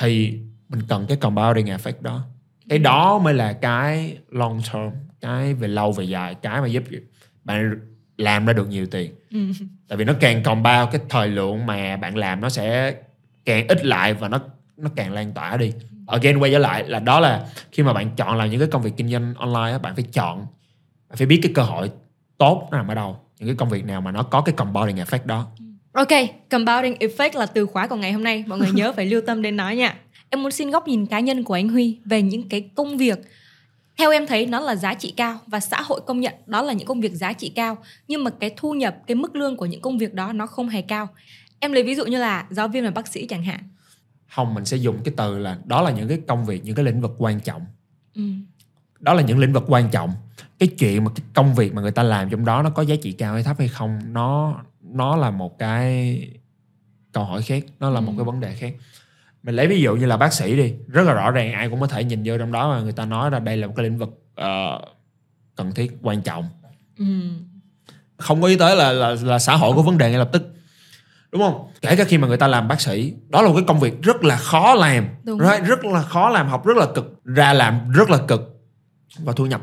[0.00, 0.38] thì
[0.68, 2.20] mình cần cái compounding effect đó
[2.68, 4.90] cái đó mới là cái long term
[5.20, 6.82] cái về lâu về dài cái mà giúp
[7.44, 7.74] bạn
[8.18, 9.38] làm ra được nhiều tiền Ừ.
[9.88, 12.94] tại vì nó càng compound cái thời lượng mà bạn làm nó sẽ
[13.44, 14.40] càng ít lại và nó
[14.76, 15.72] nó càng lan tỏa đi
[16.06, 18.82] again quay trở lại là đó là khi mà bạn chọn làm những cái công
[18.82, 20.38] việc kinh doanh online á, bạn phải chọn
[21.08, 21.90] bạn phải biết cái cơ hội
[22.38, 24.96] tốt nó nằm ở đâu những cái công việc nào mà nó có cái compounding
[24.96, 25.46] effect đó
[25.92, 26.08] Ok,
[26.50, 28.44] compounding effect là từ khóa của ngày hôm nay.
[28.46, 29.94] Mọi người nhớ phải lưu tâm đến nó nha.
[30.30, 33.18] Em muốn xin góc nhìn cá nhân của anh Huy về những cái công việc.
[33.98, 36.72] Theo em thấy nó là giá trị cao và xã hội công nhận đó là
[36.72, 39.66] những công việc giá trị cao nhưng mà cái thu nhập cái mức lương của
[39.66, 41.08] những công việc đó nó không hề cao.
[41.60, 43.60] Em lấy ví dụ như là giáo viên và bác sĩ chẳng hạn.
[44.28, 46.84] Không mình sẽ dùng cái từ là đó là những cái công việc những cái
[46.84, 47.62] lĩnh vực quan trọng.
[48.14, 48.22] Ừ.
[49.00, 50.10] đó là những lĩnh vực quan trọng.
[50.58, 52.94] Cái chuyện mà cái công việc mà người ta làm trong đó nó có giá
[53.02, 56.20] trị cao hay thấp hay không nó nó là một cái
[57.12, 58.18] câu hỏi khác nó là một Ừ.
[58.18, 58.72] cái vấn đề khác
[59.46, 61.80] mình lấy ví dụ như là bác sĩ đi rất là rõ ràng ai cũng
[61.80, 63.84] có thể nhìn vô trong đó mà người ta nói là đây là một cái
[63.84, 64.80] lĩnh vực ờ,
[65.56, 66.48] cần thiết quan trọng
[66.98, 67.04] Ừ.
[68.16, 70.42] không có ý tới là là là xã hội có vấn đề ngay lập tức
[71.32, 73.64] đúng không kể cả khi mà người ta làm bác sĩ đó là một cái
[73.66, 75.38] công việc rất là khó làm Đúng.
[75.40, 75.64] right?
[75.64, 78.60] rất là khó làm học rất là cực ra làm rất là cực
[79.18, 79.60] và thu nhập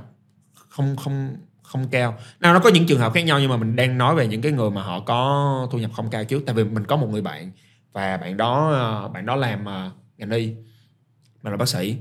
[0.69, 3.75] không không không cao nào nó có những trường hợp khác nhau nhưng mà mình
[3.75, 6.55] đang nói về những cái người mà họ có thu nhập không cao trước tại
[6.55, 7.51] vì mình có một người bạn
[7.93, 10.53] và bạn đó ờ, bạn đó làm ờ, ngành y
[11.41, 11.97] mà là bác sĩ.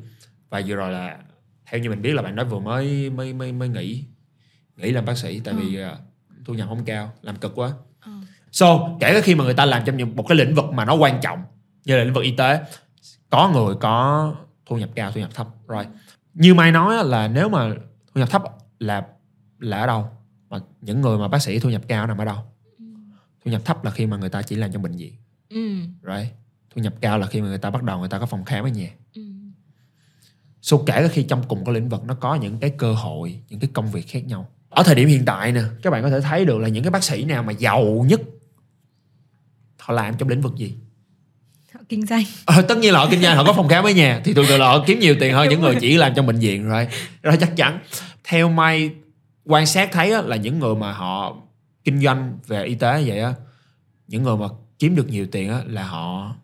[0.51, 1.19] Và vừa rồi là
[1.67, 4.05] theo như mình biết là bạn đó vừa mới mới mới mới nghỉ
[4.77, 5.99] nghỉ làm bác sĩ tại vì ờ,
[6.45, 7.73] thu nhập không cao làm cực quá.
[8.01, 8.13] Ờ.
[8.53, 10.95] so kể cả khi mà người ta làm trong một cái lĩnh vực mà nó
[10.95, 11.43] quan trọng
[11.85, 12.61] như là lĩnh vực y tế
[13.31, 14.35] có người có
[14.67, 15.87] thu nhập cao thu nhập thấp rồi.
[16.35, 17.69] Như mai nói là nếu mà
[18.15, 18.43] thu nhập thấp
[18.79, 19.07] là
[19.59, 20.09] là ở đâu?
[20.51, 22.37] Mà những người mà bác sĩ thu nhập cao nằm ở đâu?
[23.45, 25.13] Thu nhập thấp là khi mà người ta chỉ làm trong bệnh viện
[25.55, 25.77] ừ.
[26.03, 26.33] right
[26.75, 28.65] thu nhập cao là khi mà người ta bắt đầu người ta có phòng khám
[28.65, 29.23] ở nhà Ừ.
[30.63, 33.39] So kể cả khi trong cùng cái lĩnh vực nó có những cái cơ hội,
[33.49, 34.49] những cái công việc khác nhau.
[34.69, 36.91] Ở thời điểm hiện tại nè, các bạn có thể thấy được là những cái
[36.91, 38.21] bác sĩ nào mà giàu nhất
[39.79, 40.75] họ làm trong lĩnh vực gì?
[41.75, 43.91] Họ kinh doanh Ờ, tất nhiên là họ kinh doanh, họ có phòng khám ở
[43.91, 45.81] nhà thì thường thường là họ kiếm nhiều tiền hơn Đúng những người rồi.
[45.81, 46.89] chỉ làm trong bệnh viện rồi.
[47.23, 47.79] Rồi chắc chắn.
[48.25, 48.91] Theo May
[49.45, 51.37] quan sát thấy á, là những người mà họ
[51.85, 53.35] kinh doanh về y tế vậy á,
[54.09, 54.47] những người mà
[54.83, 56.35] kiếm được nhiều tiền á, là họ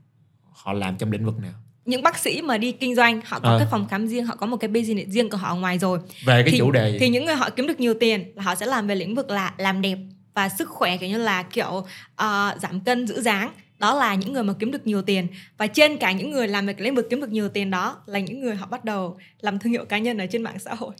[0.52, 1.52] họ làm trong lĩnh vực nào?
[1.84, 3.58] những bác sĩ mà đi kinh doanh họ có Ờ.
[3.58, 5.98] cái phòng khám riêng họ có một cái business riêng của họ ở ngoài rồi
[6.26, 6.98] Về cái thì, chủ đề gì?
[7.00, 9.30] thì những người họ kiếm được nhiều tiền là họ sẽ làm về lĩnh vực
[9.30, 9.98] là làm đẹp
[10.34, 11.86] và sức khỏe kiểu như là kiểu
[12.16, 15.26] ờ, giảm cân giữ dáng đó là những người mà kiếm được nhiều tiền
[15.58, 17.96] và trên cả những người làm về cái lĩnh vực kiếm được nhiều tiền đó
[18.06, 20.74] là những người họ bắt đầu làm thương hiệu cá nhân ở trên mạng xã
[20.74, 20.90] hội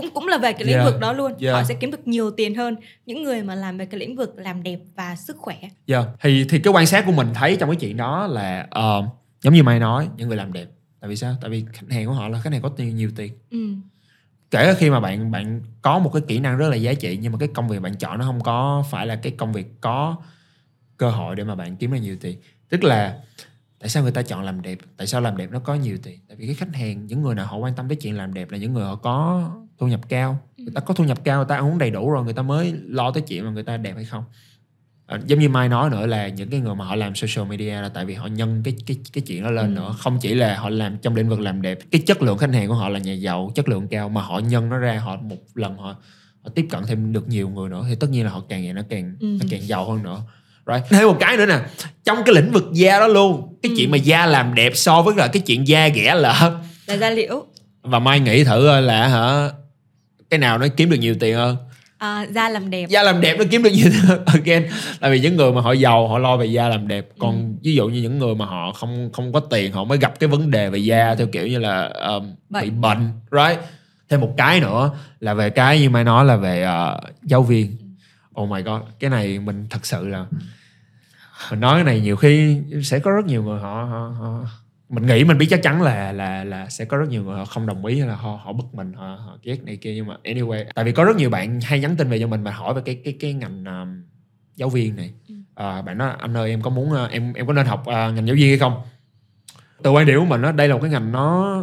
[0.00, 0.84] cũng cũng là về cái lĩnh Yeah.
[0.92, 1.54] vực đó luôn Yeah.
[1.54, 2.76] họ sẽ kiếm được nhiều tiền hơn
[3.06, 6.44] những người mà làm về cái lĩnh vực làm đẹp và sức khỏe Dạ, thì
[6.48, 9.02] thì cái quan sát của mình thấy trong cái chuyện đó là ờ,
[9.42, 10.66] giống như mày nói những người làm đẹp.
[11.00, 11.34] Tại vì sao?
[11.40, 13.32] Tại vì khách hàng của họ là khách hàng có tiền nhiều tiền.
[13.50, 13.58] ừ.
[14.50, 17.18] Kể cả khi mà bạn bạn có một cái kỹ năng rất là giá trị
[17.22, 19.66] nhưng mà cái công việc bạn chọn nó không có phải là cái công việc
[19.80, 20.16] có
[20.96, 22.38] cơ hội để mà bạn kiếm được nhiều tiền.
[22.68, 23.18] Tức là
[23.78, 24.78] tại sao người ta chọn làm đẹp?
[24.96, 26.18] Tại sao làm đẹp nó có nhiều tiền?
[26.28, 28.50] Tại vì cái khách hàng những người nào họ quan tâm tới chuyện làm đẹp
[28.50, 30.38] là những người họ có thu nhập cao.
[30.56, 32.42] Người ta có thu nhập cao, người ta ăn uống đầy đủ rồi người ta
[32.42, 34.24] mới lo tới chuyện mà người ta đẹp hay không.
[35.06, 37.80] Ờ, giống như mai nói nữa là những cái người mà họ làm social media
[37.80, 39.80] là tại vì họ nhân cái cái cái chuyện đó lên Ừ.
[39.80, 42.52] nữa không chỉ là họ làm trong lĩnh vực làm đẹp cái chất lượng khách
[42.54, 45.16] hàng của họ là nhà giàu chất lượng cao mà họ nhân nó ra họ
[45.16, 45.96] một lần họ
[46.42, 48.72] họ tiếp cận thêm được nhiều người nữa thì tất nhiên là họ càng ngày
[48.72, 49.26] nó càng Ừ.
[49.40, 50.20] nó càng giàu hơn nữa
[50.66, 50.84] right.
[50.90, 51.58] thêm một cái nữa nè
[52.04, 53.74] trong cái lĩnh vực da đó luôn cái Ừ.
[53.78, 57.10] chuyện mà da làm đẹp so với là cái chuyện da ghẻ lợ là da
[57.10, 57.44] liễu
[57.82, 59.50] và mai nghĩ thử coi là hả
[60.30, 61.56] cái nào nó kiếm được nhiều tiền hơn?
[61.98, 62.86] À, da làm đẹp.
[62.88, 64.22] Da làm đẹp nó kiếm được nhiều tiền hơn.
[64.26, 64.66] again
[65.00, 67.08] tại vì những người mà họ giàu họ lo về da làm đẹp.
[67.18, 67.58] Còn Ừ.
[67.62, 70.28] ví dụ như những người mà họ không không có tiền họ mới gặp cái
[70.28, 72.80] vấn đề về da theo kiểu như là um, bị Bệnh.
[72.80, 73.60] bệnh right?
[74.08, 77.76] Thêm một cái nữa là về cái như mai nói là về ờ, giáo viên.
[78.40, 80.26] Oh my god cái này mình thật sự là
[81.50, 84.40] mình nói cái này nhiều khi sẽ có rất nhiều người họ, họ, họ
[84.88, 87.44] mình nghĩ mình biết chắc chắn là là là sẽ có rất nhiều người họ
[87.44, 89.94] không đồng ý hay là họ họ bực mình họ họ ghét này kia.
[89.94, 92.42] Nhưng mà anyway tại vì có rất nhiều bạn hay nhắn tin về cho mình
[92.42, 94.02] và hỏi về cái cái cái ngành um,
[94.56, 95.12] giáo viên này.
[95.28, 95.34] Ừ.
[95.54, 97.86] à, bạn nói anh ơi em có muốn uh, em em có nên học uh,
[97.86, 98.80] ngành giáo viên hay không?
[99.82, 101.56] Từ quan điểm của mình đó, đây là một cái ngành nó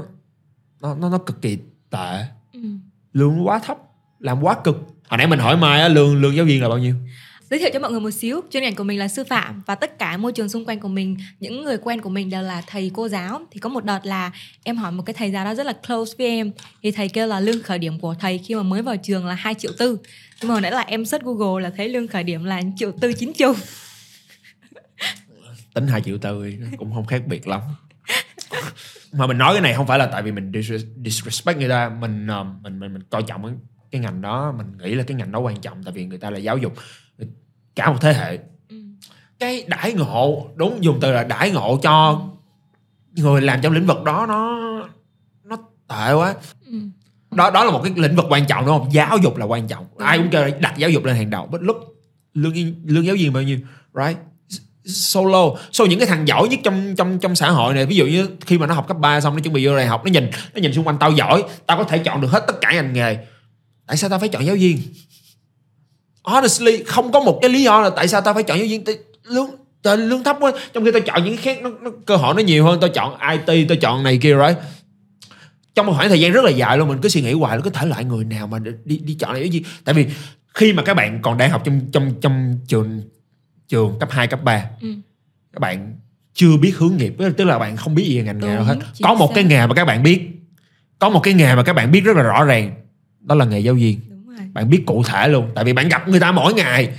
[0.81, 1.57] nó nó, nó cực kỳ
[1.89, 2.25] tệ.
[2.53, 2.59] Ừ.
[3.13, 3.77] lương quá thấp
[4.19, 4.75] làm quá cực.
[5.09, 6.95] Hồi nãy mình hỏi mai á, lương lương giáo viên là bao nhiêu
[7.49, 9.75] giới thiệu cho mọi người một xíu, chuyên ngành của mình là sư phạm và
[9.75, 12.61] tất cả môi trường xung quanh của mình, những người quen của mình đều là
[12.67, 13.41] thầy cô giáo.
[13.51, 14.31] Thì có một đợt là
[14.63, 16.51] em hỏi một cái thầy giáo đó rất là close với em.
[16.83, 19.33] Thì thầy kêu là lương khởi điểm của thầy khi mà mới vào trường là
[19.33, 19.97] 2 triệu tư.
[20.41, 22.91] Nhưng mà hồi nãy là em search google là thấy lương khởi điểm là triệu
[22.91, 23.57] tư chín chục
[25.75, 27.61] tính 2 triệu tư cũng không khác biệt lắm.
[29.11, 30.51] Mà mình nói cái này không phải là tại vì mình
[31.05, 31.89] disrespect người ta.
[31.89, 33.59] Mình ờ, mình mình mình coi trọng
[33.91, 36.29] cái ngành đó, mình nghĩ là cái ngành đó quan trọng tại vì người ta
[36.29, 36.73] là giáo dục
[37.75, 38.39] cả một thế hệ.
[38.69, 38.75] Ừ.
[39.39, 42.21] cái đãi ngộ đúng dùng từ là đãi ngộ cho
[43.15, 44.59] người làm trong lĩnh vực đó nó
[45.43, 45.57] nó
[45.87, 46.35] tệ quá.
[46.65, 46.77] Ừ.
[47.31, 48.93] đó đó là một cái lĩnh vực quan trọng đúng không?
[48.93, 49.85] Giáo dục là quan trọng.
[49.97, 51.47] Ai cũng kêu đặt giáo dục lên hàng đầu.
[51.51, 51.77] But look
[52.33, 52.53] lương
[52.85, 53.59] lương giáo viên bao nhiêu
[53.93, 54.17] right?
[54.85, 58.05] Solo so những cái thằng giỏi nhất trong trong trong xã hội này ví dụ
[58.05, 60.11] như khi mà nó học cấp 3 xong nó chuẩn bị vô đại học nó
[60.11, 62.71] nhìn nó nhìn xung quanh tao giỏi tao có thể chọn được hết tất cả
[62.73, 63.17] ngành nghề.
[63.87, 64.79] Tại sao tao phải chọn giáo viên
[66.25, 68.83] honestly không có một cái lý do là tại sao tao phải chọn giáo viên.
[69.23, 69.49] Lương
[70.09, 70.51] lương thấp quá.
[70.73, 72.79] Trong khi tao chọn những cái khác nó, nó cơ hội nó nhiều hơn.
[72.81, 74.57] Tao chọn IT tao chọn này kia right?
[75.75, 77.63] Trong một khoảng thời gian rất là dài luôn mình cứ suy nghĩ hoài là
[77.63, 80.05] có thể loại người nào mà đi đi chọn này cái gì tại vì
[80.53, 83.01] khi mà các bạn còn đang học trong trong trong trường
[83.67, 84.87] trường cấp 2, cấp 3 Ừ.
[85.53, 85.95] các bạn
[86.33, 87.15] chưa biết hướng nghiệp.
[87.37, 88.75] Tức là bạn không biết gì về ngành nghề hết.
[89.03, 89.35] có một xác.
[89.35, 90.21] cái nghề mà các bạn biết.
[90.99, 92.71] Có một cái nghề mà các bạn biết rất là rõ ràng.
[93.19, 93.99] Đó là nghề giáo viên.
[94.09, 94.14] đúng rồi
[94.53, 96.89] bạn biết cụ thể luôn tại vì bạn gặp người ta mỗi ngày.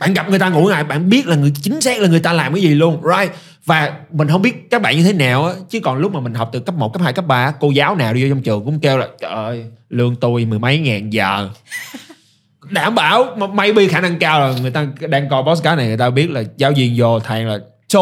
[0.00, 2.32] Bạn gặp người ta ngủ ngày bạn biết là người chính xác là người ta
[2.32, 3.02] làm cái gì luôn.
[3.02, 3.32] Right.
[3.66, 6.34] Và mình không biết các bạn như thế nào á chứ còn lúc mà mình
[6.34, 8.64] học từ cấp 1, cấp 2, cấp 3 cô giáo nào đi vô trong trường
[8.64, 11.48] cũng kêu là trời ơi lương tôi mười mấy ngàn giờ.
[12.70, 15.96] Đảm bảo mà maybe khả năng cao là người ta đang coi podcast này người
[15.96, 18.00] ta biết là giáo viên vô thầy là so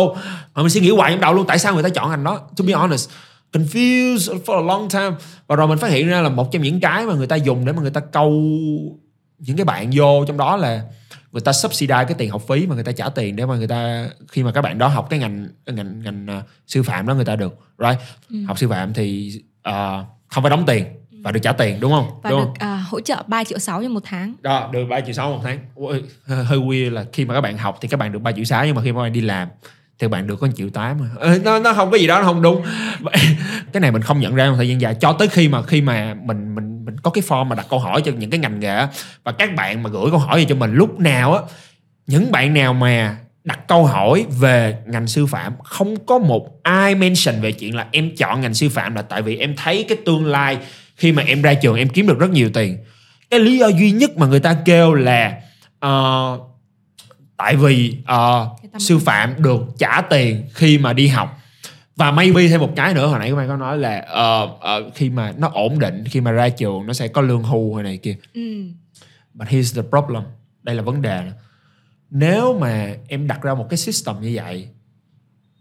[0.55, 2.41] mà mình suy nghĩ hoài trong đầu luôn tại sao người ta chọn ngành đó?
[2.57, 3.11] To be honest
[3.53, 5.11] confused for a long time.
[5.47, 7.65] Và rồi mình phát hiện ra là một trong những cái mà người ta dùng
[7.65, 8.31] để mà người ta câu
[9.39, 10.83] những cái bạn vô trong đó là
[11.33, 13.69] người ta subsidize cái tiền học phí mà người ta trả tiền để mà người
[13.69, 17.15] ta khi mà các bạn đó học cái ngành ngành ngành uh, sư phạm đó
[17.15, 17.99] người ta được right?
[18.31, 18.37] Ừ.
[18.47, 19.33] học sư phạm thì
[19.69, 19.75] uh,
[20.29, 20.85] không phải đóng tiền
[21.23, 22.21] và được trả tiền đúng không?
[22.23, 22.69] Và đúng được không?
[22.69, 24.35] à, hỗ trợ 3 triệu 6 cho một tháng.
[24.41, 25.59] Đó được 3 triệu 6 một tháng.
[25.75, 28.45] Ôi, hơi, weird là khi mà các bạn học thì các bạn được 3 triệu
[28.45, 29.49] 6 nhưng mà khi mà các bạn đi làm
[30.01, 31.07] thì bạn được có 1 triệu 8 mà.
[31.17, 32.63] Ờ, nó nó không có gì đó nó không đúng.
[33.73, 34.95] Cái này mình không nhận ra trong thời gian dài.
[35.01, 37.79] Cho tới khi mà khi mà mình mình mình có cái form mà đặt câu
[37.79, 38.89] hỏi cho những cái ngành nghề á,
[39.25, 41.41] và các bạn mà gửi câu hỏi về cho mình lúc nào á
[42.07, 46.95] những bạn nào mà đặt câu hỏi về ngành sư phạm không có một ai
[46.95, 49.99] mention về chuyện là em chọn ngành sư phạm là tại vì em thấy cái
[50.05, 50.59] tương lai
[50.97, 52.79] khi mà em ra trường em kiếm được rất nhiều tiền.
[53.31, 55.35] Cái lý do duy nhất mà người ta kêu là
[55.79, 56.39] ờ,
[57.41, 58.47] tại vì ta
[58.79, 61.39] sư phạm được trả tiền khi mà đi học
[61.97, 64.91] và maybe thêm một cái nữa hồi nãy các bạn có nói là ờ, ờ,
[64.95, 67.85] khi mà nó ổn định khi mà ra trường nó sẽ có lương hưu hay
[67.85, 68.65] này kia ừ.
[69.35, 70.23] But here's the problem.
[70.63, 71.33] Đây là vấn đề.
[72.11, 74.69] Nếu mà em đặt ra một cái system như vậy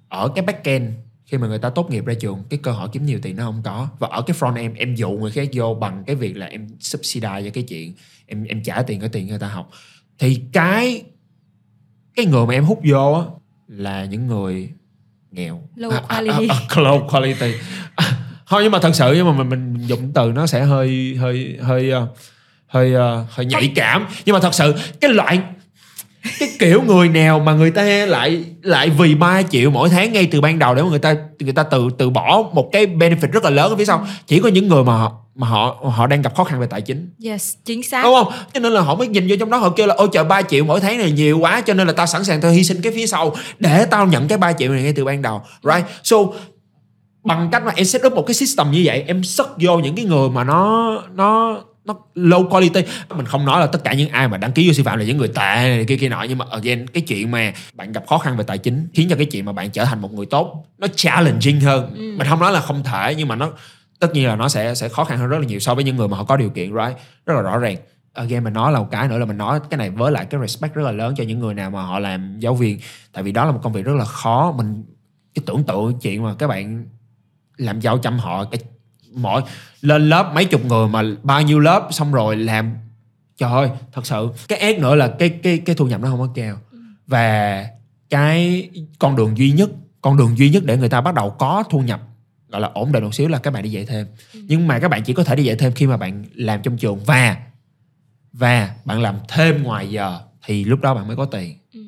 [0.08, 0.92] ở cái backend
[1.26, 3.44] khi mà người ta tốt nghiệp ra trường cái cơ hội kiếm nhiều tiền nó
[3.44, 6.38] không có và ở cái front em em dụ người khác vô bằng cái việc
[6.38, 7.94] là em subsidize cho cái chuyện
[8.26, 9.70] em em trả tiền cái tiền người ta học
[10.20, 11.04] thì cái
[12.24, 13.22] cái người mà em hút vô á
[13.68, 14.70] là những người
[15.32, 15.62] nghèo.
[15.78, 16.48] Low À, à, quality.
[16.48, 17.54] à, à, low quality.
[17.96, 18.12] À,
[18.48, 21.58] thôi nhưng mà thật sự nhưng mà mình mình dùng từ nó sẽ hơi hơi
[21.62, 22.08] hơi ờ,
[22.68, 24.08] hơi ờ, hơi nhạy cảm.
[24.26, 25.40] Nhưng mà thật sự cái loại
[26.40, 30.28] cái kiểu người nào mà người ta lại lại vì 3 triệu mỗi tháng ngay
[30.32, 33.32] từ ban đầu để mà người ta người ta từ từ bỏ một cái benefit
[33.32, 34.08] rất là lớn ở phía sau.
[34.28, 36.82] Chỉ có những người mà họ mà họ họ đang gặp khó khăn về tài
[36.82, 37.10] chính.
[37.24, 38.04] Yes chính xác.
[38.04, 38.34] Đúng không?
[38.54, 40.42] Cho nên là họ mới nhìn vô trong đó họ kêu là ôi trời 3
[40.42, 42.82] triệu mỗi tháng này nhiều quá cho nên là tao sẵn sàng tao hy sinh
[42.82, 45.42] cái phía sau để tao nhận cái 3 triệu này ngay từ ban đầu.
[45.64, 45.86] Right?
[46.04, 46.18] So
[47.24, 49.96] bằng cách mà em set up một cái system như vậy em sất vô những
[49.96, 52.82] cái người mà nó nó nó low quality.
[53.16, 55.06] Mình không nói là tất cả những ai mà đăng ký vô sư phạm là
[55.06, 58.04] những người tệ này kia kia nọ nhưng mà again cái chuyện mà bạn gặp
[58.08, 60.26] khó khăn về tài chính khiến cho cái chuyện mà bạn trở thành một người
[60.26, 61.92] tốt nó challenging hơn.
[61.96, 62.14] Ừ.
[62.18, 63.50] mình không nói là không thể nhưng mà nó
[64.00, 65.96] tất nhiên là nó sẽ sẽ khó khăn hơn rất là nhiều so với những
[65.96, 66.98] người mà họ có điều kiện, right?
[67.26, 67.78] Rất là rõ ràng.
[68.14, 70.42] Again, mình nói là một cái nữa là mình nói cái này với lại cái
[70.42, 72.80] respect rất là lớn cho những người nào mà họ làm giáo viên.
[73.14, 74.52] Tại vì đó là một công việc rất là khó.
[74.58, 74.84] Mình
[75.36, 76.86] cái tưởng tượng chuyện mà các bạn
[77.58, 78.62] làm giáo chăm họ, cái
[79.14, 79.42] mỗi
[79.82, 82.74] lên lớp mấy chục người mà bao nhiêu lớp xong rồi làm,
[83.38, 84.30] trời ơi, thật sự.
[84.48, 86.58] Cái ác nữa là cái cái cái thu nhập nó không có cao.
[87.08, 87.66] Và
[88.10, 88.70] cái
[89.00, 89.70] con đường duy nhất,
[90.02, 92.02] con đường duy nhất để người ta bắt đầu có thu nhập
[92.50, 94.08] gọi là ổn định một xíu là các bạn đi dạy thêm.
[94.34, 96.78] Nhưng mà các bạn chỉ có thể đi dạy thêm khi mà bạn làm trong
[96.78, 97.00] trường.
[97.00, 97.38] Và
[98.34, 101.58] và bạn làm thêm ngoài giờ thì lúc đó bạn mới có tiền.
[101.74, 101.80] Ừ.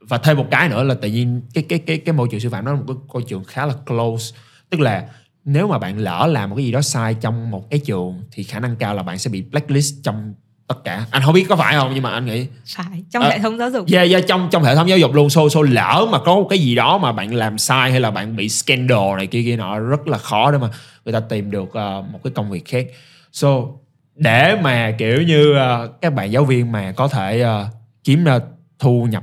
[0.00, 2.50] và thêm một cái nữa là tự nhiên cái cái cái cái môi trường sư
[2.50, 4.36] phạm nó là một cái môi trường khá là close.
[4.70, 5.08] Tức là
[5.44, 8.42] nếu mà bạn lỡ làm một cái gì đó sai trong một cái trường thì
[8.42, 10.34] khả năng cao là bạn sẽ bị blacklist trong
[10.68, 11.06] tất cả.
[11.10, 12.46] Anh không biết có phải không nhưng mà anh nghĩ
[12.76, 13.86] phải trong Ờ, hệ thống giáo dục.
[13.92, 15.30] yeah, yeah, trong trong hệ thống giáo dục luôn.
[15.30, 18.10] So, so lỡ mà có một cái gì đó mà bạn làm sai hay là
[18.10, 20.68] bạn bị scandal này kia kia nọ rất là khó để mà
[21.04, 22.86] người ta tìm được ờ, một cái công việc khác.
[23.32, 23.48] So
[24.14, 27.66] để mà kiểu như ờ, các bạn giáo viên mà có thể ờ,
[28.04, 28.38] kiếm ra
[28.78, 29.22] thu nhập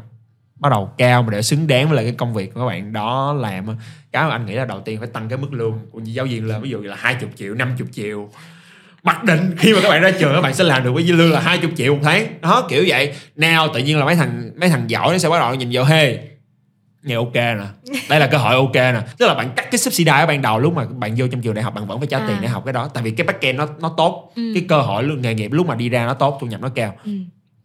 [0.60, 2.94] bắt đầu cao mà để xứng đáng với lại cái công việc của các bạn
[2.94, 3.66] đó làm
[4.12, 6.48] cái mà anh nghĩ là đầu tiên phải tăng cái mức lương của giáo viên
[6.48, 6.62] lên.
[6.62, 8.30] Ví dụ là 20 triệu 50 triệu
[9.04, 11.32] mặc định khi mà các bạn ra trường các bạn sẽ làm được với lương
[11.32, 14.70] là 20 triệu một tháng đó kiểu vậy nào tự nhiên là mấy thằng mấy
[14.70, 16.20] thằng giỏi nó sẽ bắt đầu nhìn vào hey
[17.04, 17.58] nghe ok nè
[18.10, 20.60] đây là cơ hội ok nè tức là bạn cắt cái subsidy ở ban đầu
[20.60, 22.26] lúc mà bạn vô trong trường đại học bạn vẫn phải trả À.
[22.28, 24.52] tiền để học cái đó tại vì cái backend nó nó tốt Ừ.
[24.54, 26.70] cái cơ hội lương nghề nghiệp lúc mà đi ra nó tốt thu nhập nó
[26.70, 27.12] cao ừ.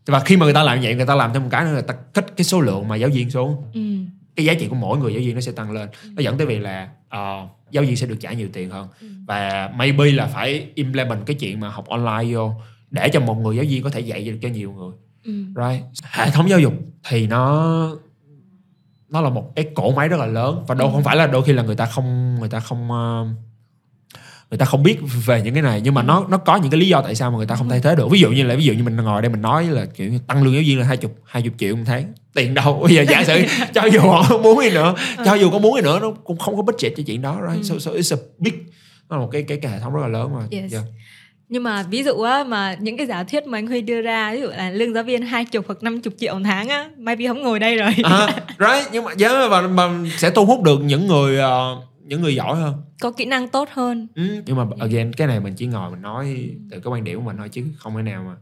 [0.06, 1.80] và khi mà người ta làm vậy người ta làm thêm một cái nữa là
[1.80, 3.80] ta kích cái số lượng mà giáo viên xuống Ừ.
[4.38, 6.46] cái giá trị của mỗi người giáo viên nó sẽ tăng lên nó dẫn tới
[6.46, 9.06] việc là ờ, giáo viên sẽ được trả nhiều tiền hơn Ừ.
[9.26, 12.52] và maybe là phải implement cái chuyện mà học online vô
[12.90, 14.92] để cho một người giáo viên có thể dạy được cho nhiều người
[15.24, 15.32] Ừ.
[15.46, 16.72] right hệ thống giáo dục
[17.08, 17.66] thì nó
[19.08, 20.92] nó là một cái cỗ máy rất là lớn và đâu Ừ.
[20.92, 23.26] không phải là đôi khi là người ta không người ta không ờ,
[24.50, 26.80] người ta không biết về những cái này nhưng mà nó nó có những cái
[26.80, 28.10] lý do tại sao mà người ta không thay thế được.
[28.10, 30.42] Ví dụ như là ví dụ như mình ngồi đây mình nói là kiểu tăng
[30.42, 32.12] lương giáo viên là hai chục hai chục triệu một tháng.
[32.34, 32.80] Tiền đâu?
[32.82, 33.42] Bây giờ giả sử
[33.74, 34.94] cho dù họ có muốn đi nữa
[35.24, 37.64] cho dù có muốn đi nữa nó cũng không có budget cho chuyện đó right?
[37.64, 38.54] so, so it's a big
[39.08, 40.40] nó là một cái cái cái hệ thống rất là lớn mà.
[40.50, 40.72] Yes.
[40.72, 40.84] Yeah.
[41.48, 44.32] nhưng mà ví dụ á mà những cái giả thuyết mà anh Huy đưa ra
[44.32, 46.88] ví dụ là lương giáo viên hai chục hoặc năm chục triệu một tháng á
[46.98, 47.94] maybe không ngồi đây rồi.
[48.04, 48.26] À,
[48.58, 48.88] right?
[48.92, 52.56] Nhưng mà yeah, và, và sẽ thu hút được những người uh, những người giỏi
[52.56, 52.82] hơn.
[53.00, 54.08] Có kỹ năng tốt hơn.
[54.14, 57.18] Ừ, nhưng mà again cái này mình chỉ ngồi mình nói từ cái quan điểm
[57.18, 58.36] của mình thôi chứ không thể nào mà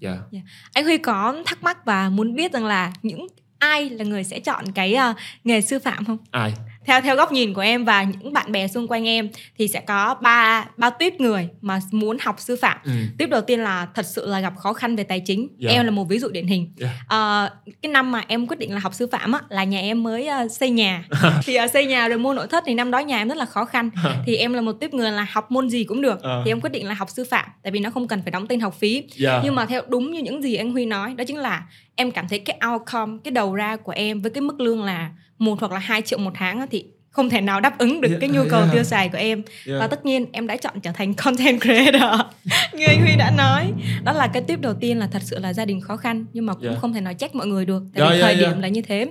[0.00, 0.18] yeah.
[0.32, 0.44] yeah.
[0.72, 3.26] anh Huy có thắc mắc và muốn biết rằng là những
[3.58, 6.18] ai là người sẽ chọn cái uh, nghề sư phạm không?
[6.30, 6.54] Ai
[6.86, 9.28] theo theo góc nhìn của em và những bạn bè xung quanh em
[9.58, 12.90] thì sẽ có ba ba tuyếp người mà muốn học sư phạm ừ.
[13.18, 15.74] tiếp đầu tiên là thật sự là gặp khó khăn về tài chính Yeah.
[15.76, 16.94] em là một ví dụ điển hình Yeah.
[17.08, 17.50] Ờ,
[17.82, 20.26] cái năm mà em quyết định là học sư phạm á là nhà em mới
[20.26, 21.04] ờ, xây nhà
[21.44, 23.44] thì ờ, xây nhà rồi mua nội thất thì năm đó nhà em rất là
[23.44, 23.90] khó khăn
[24.26, 26.42] thì em là một tiếp người là học môn gì cũng được Ờ.
[26.44, 28.46] thì em quyết định là học sư phạm tại vì nó không cần phải đóng
[28.46, 29.40] tiền học phí yeah.
[29.44, 31.62] nhưng mà theo đúng như những gì anh Huy nói đó chính là
[31.96, 35.10] em cảm thấy cái outcome cái đầu ra của em với cái mức lương là
[35.44, 38.20] một hoặc là hai triệu một tháng thì không thể nào đáp ứng được Yeah,
[38.20, 38.72] cái nhu cầu yeah.
[38.72, 39.80] tiêu xài của em Yeah.
[39.80, 42.20] và tất nhiên em đã chọn trở thành content creator
[42.74, 43.72] như anh Huy đã nói
[44.04, 46.46] đó là cái tiếp đầu tiên là thật sự là gia đình khó khăn nhưng
[46.46, 46.78] mà cũng Yeah.
[46.80, 48.52] không thể nói trách mọi người được tại Yeah, vì yeah, thời yeah.
[48.54, 49.06] điểm là như thế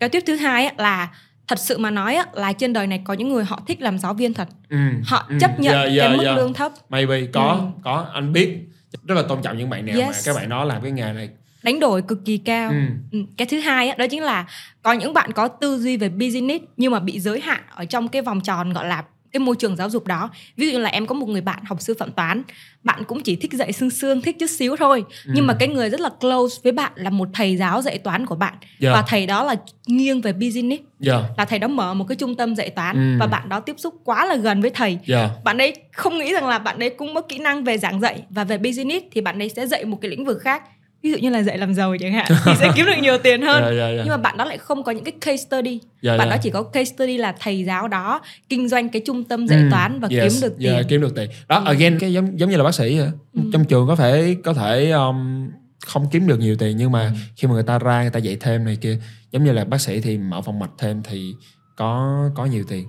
[0.00, 1.08] cái tiếp thứ hai là
[1.48, 4.14] thật sự mà nói là trên đời này có những người họ thích làm giáo
[4.14, 4.76] viên thật ừ.
[5.04, 5.36] họ ừ.
[5.40, 6.36] chấp nhận Yeah, cái yeah, mức yeah.
[6.36, 7.80] lương thấp maybe có Ừ.
[7.84, 8.58] có anh biết
[9.04, 10.26] rất là tôn trọng những bạn nào mà Yes.
[10.26, 11.28] các bạn đó làm cái nghề này
[11.64, 12.76] đánh đổi cực kỳ cao ừ.
[13.12, 14.46] Ừ, cái thứ hai á, đó chính là
[14.82, 18.08] có những bạn có tư duy về business nhưng mà bị giới hạn ở trong
[18.08, 20.90] cái vòng tròn gọi là cái môi trường giáo dục đó ví dụ như là
[20.90, 22.42] em có một người bạn học sư phạm toán
[22.82, 25.90] bạn cũng chỉ thích dạy xương xương thích chút xíu thôi nhưng mà cái người
[25.90, 28.94] rất là close với bạn là một thầy giáo dạy toán của bạn Yeah.
[28.94, 29.54] và thầy đó là
[29.86, 31.22] nghiêng về business yeah.
[31.36, 33.16] là thầy đó mở một cái trung tâm dạy toán Ừ.
[33.20, 35.30] và bạn đó tiếp xúc quá là gần với thầy yeah.
[35.44, 38.22] bạn ấy không nghĩ rằng là bạn ấy cũng có kỹ năng về giảng dạy
[38.30, 40.62] và về business thì bạn ấy sẽ dạy một cái lĩnh vực khác
[41.04, 43.42] ví dụ như là dạy làm giàu chẳng hạn thì sẽ kiếm được nhiều tiền
[43.42, 44.00] hơn Yeah, yeah, yeah.
[44.04, 45.70] nhưng mà bạn đó lại không có những cái case study
[46.02, 46.30] Yeah, bạn yeah.
[46.30, 49.58] đó chỉ có case study là thầy giáo đó kinh doanh cái trung tâm dạy
[49.58, 52.38] Ừ, toán và yes, kiếm được tiền yeah, kiếm được tiền đó again cái giống
[52.40, 53.08] giống như là bác sĩ vậy.
[53.34, 53.40] Ừ.
[53.52, 55.48] trong trường có thể có thể um,
[55.86, 57.10] không kiếm được nhiều tiền nhưng mà Ừ.
[57.36, 58.98] khi mà người ta ra người ta dạy thêm này kia
[59.32, 61.34] giống như là bác sĩ thì mở phòng mạch thêm thì
[61.76, 62.86] có có nhiều tiền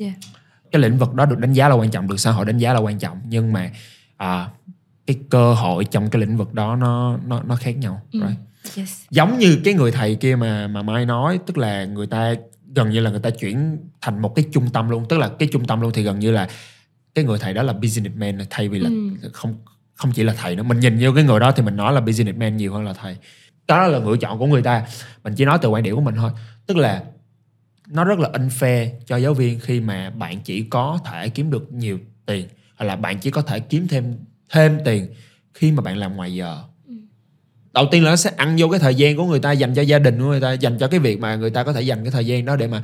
[0.00, 0.14] Yeah.
[0.72, 2.72] cái lĩnh vực đó được đánh giá là quan trọng được xã hội đánh giá
[2.72, 3.70] là quan trọng nhưng mà
[4.16, 4.48] à,
[5.06, 8.20] cái cơ hội trong cái lĩnh vực đó nó nó nó khác nhau Ừ.
[8.20, 8.38] right?
[8.76, 9.02] Yes.
[9.10, 12.34] giống như cái người thầy kia mà mà mai nói tức là người ta
[12.74, 15.48] gần như là người ta chuyển thành một cái trung tâm luôn tức là cái
[15.52, 16.48] trung tâm luôn thì gần như là
[17.14, 18.88] cái người thầy đó là businessman thay vì là
[19.22, 19.28] Ừ.
[19.32, 19.54] không
[19.94, 22.00] không chỉ là thầy nữa mình nhìn vô cái người đó thì mình nói là
[22.00, 23.16] businessman nhiều hơn là thầy
[23.68, 24.86] đó là lựa chọn của người ta
[25.24, 26.30] mình chỉ nói từ quan điểm của mình thôi
[26.66, 27.02] tức là
[27.88, 31.72] nó rất là unfair cho giáo viên khi mà bạn chỉ có thể kiếm được
[31.72, 34.16] nhiều tiền hoặc là bạn chỉ có thể kiếm thêm
[34.50, 35.06] thêm tiền
[35.54, 36.62] khi mà bạn làm ngoài giờ.
[37.74, 39.82] Đầu tiên là nó sẽ ăn vô cái thời gian của người ta dành cho
[39.82, 42.04] gia đình của người ta dành cho cái việc mà người ta có thể dành
[42.04, 42.82] cái thời gian đó để mà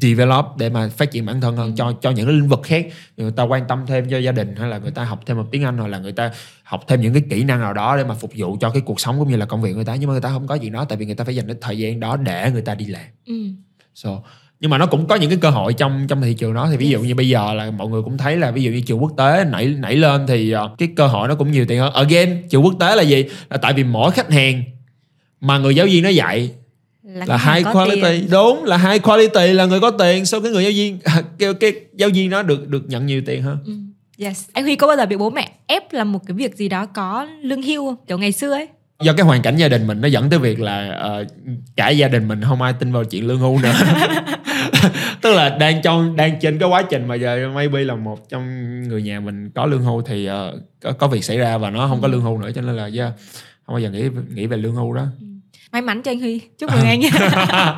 [0.00, 2.86] develop để mà phát triển bản thân hơn cho cho những cái lĩnh vực khác.
[3.16, 5.46] Người ta quan tâm thêm cho gia đình hay là người ta học thêm một
[5.50, 6.30] tiếng anh hoặc là người ta
[6.62, 9.00] học thêm những cái kỹ năng nào đó để mà phục vụ cho cái cuộc
[9.00, 9.94] sống cũng như là công việc của người ta.
[9.94, 11.56] Nhưng mà người ta không có chuyện đó tại vì người ta phải dành cái
[11.60, 13.04] thời gian đó để người ta đi làm.
[13.26, 13.34] Ừ.
[13.94, 14.22] so
[14.62, 16.76] nhưng mà nó cũng có những cái cơ hội trong trong thị trường đó thì
[16.76, 19.02] ví dụ như bây giờ là mọi người cũng thấy là ví dụ như trường
[19.02, 21.92] quốc tế nảy nảy lên thì ờ, cái cơ hội nó cũng nhiều tiền hơn
[21.92, 24.62] again trường quốc tế là gì là tại vì mỗi khách hàng
[25.40, 26.50] mà người giáo viên nó dạy
[27.02, 28.28] là, là high quality tiền.
[28.30, 30.98] đúng là high quality là người có tiền sau cái người giáo viên
[31.38, 33.72] cái, cái giáo viên nó được được nhận nhiều tiền hơn Ừ.
[34.18, 34.48] Yes.
[34.52, 36.86] Anh Huy có bao giờ bị bố mẹ ép làm một cái việc gì đó
[36.86, 37.96] có lương hưu không?
[38.06, 38.68] Kiểu ngày xưa ấy.
[39.02, 41.24] do cái hoàn cảnh gia đình mình nó dẫn tới việc là ờ,
[41.76, 43.72] cả gia đình mình không ai tin vào chuyện lương hưu nữa
[45.20, 48.82] tức là đang trong đang trên cái quá trình mà giờ maybe là một trong
[48.88, 51.88] người nhà mình có lương hưu thì ờ, có, có việc xảy ra và nó
[51.88, 53.12] không có lương hưu nữa cho nên là yeah,
[53.66, 55.06] không bao giờ nghĩ nghĩ về lương hưu đó
[55.72, 56.40] May mắn cho anh Huy.
[56.58, 57.00] Chúc mừng anh.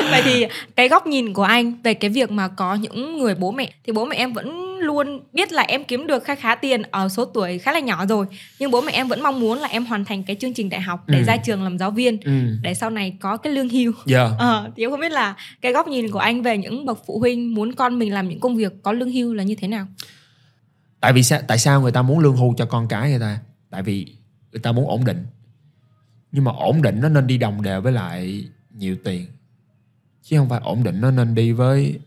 [0.10, 3.50] Vậy thì cái góc nhìn của anh về cái việc mà có những người bố
[3.50, 6.82] mẹ thì bố mẹ em vẫn luôn biết là em kiếm được khá khá tiền
[6.90, 8.26] ở số tuổi khá là nhỏ rồi.
[8.58, 10.80] Nhưng bố mẹ em vẫn mong muốn là em hoàn thành cái chương trình đại
[10.80, 11.24] học để Ừ.
[11.24, 12.32] ra trường làm giáo viên ừ.
[12.62, 13.92] để sau này có cái lương hưu.
[14.06, 14.30] Yeah.
[14.38, 17.18] Ờ, thì em không biết là cái góc nhìn của anh về những bậc phụ
[17.18, 19.86] huynh muốn con mình làm những công việc có lương hưu là như thế nào?
[21.00, 23.38] tại vì sao tại sao người ta muốn lương hưu cho con cái người ta?
[23.70, 24.06] Tại vì
[24.52, 25.26] người ta muốn ổn định.
[26.32, 28.44] Nhưng mà ổn định nó nên đi đồng đều với lại
[28.78, 29.26] nhiều tiền.
[30.22, 31.98] Chứ không phải ổn định nó nên đi với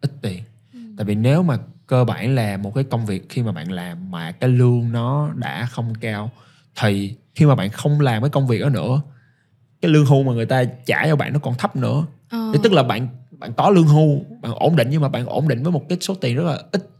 [0.00, 0.42] ít tiền.
[0.96, 4.10] Tại vì nếu mà cơ bản là một cái công việc khi mà bạn làm
[4.10, 6.30] mà cái lương nó đã không cao.
[6.80, 9.00] Thì khi mà bạn không làm cái công việc đó nữa
[9.80, 12.06] cái lương hưu mà người ta trả cho bạn nó còn thấp nữa.
[12.30, 12.50] Ờ.
[12.52, 15.48] thì tức là bạn bạn có lương hưu bạn ổn định nhưng mà bạn ổn
[15.48, 16.90] định với một cái số tiền rất là ít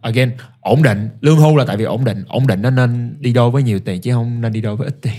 [0.00, 0.30] again
[0.60, 1.08] ổn định.
[1.20, 2.24] Lương hưu là tại vì ổn định.
[2.28, 4.88] Ổn định nó nên đi đôi với nhiều tiền chứ không nên đi đôi với
[4.88, 5.14] ít tiền.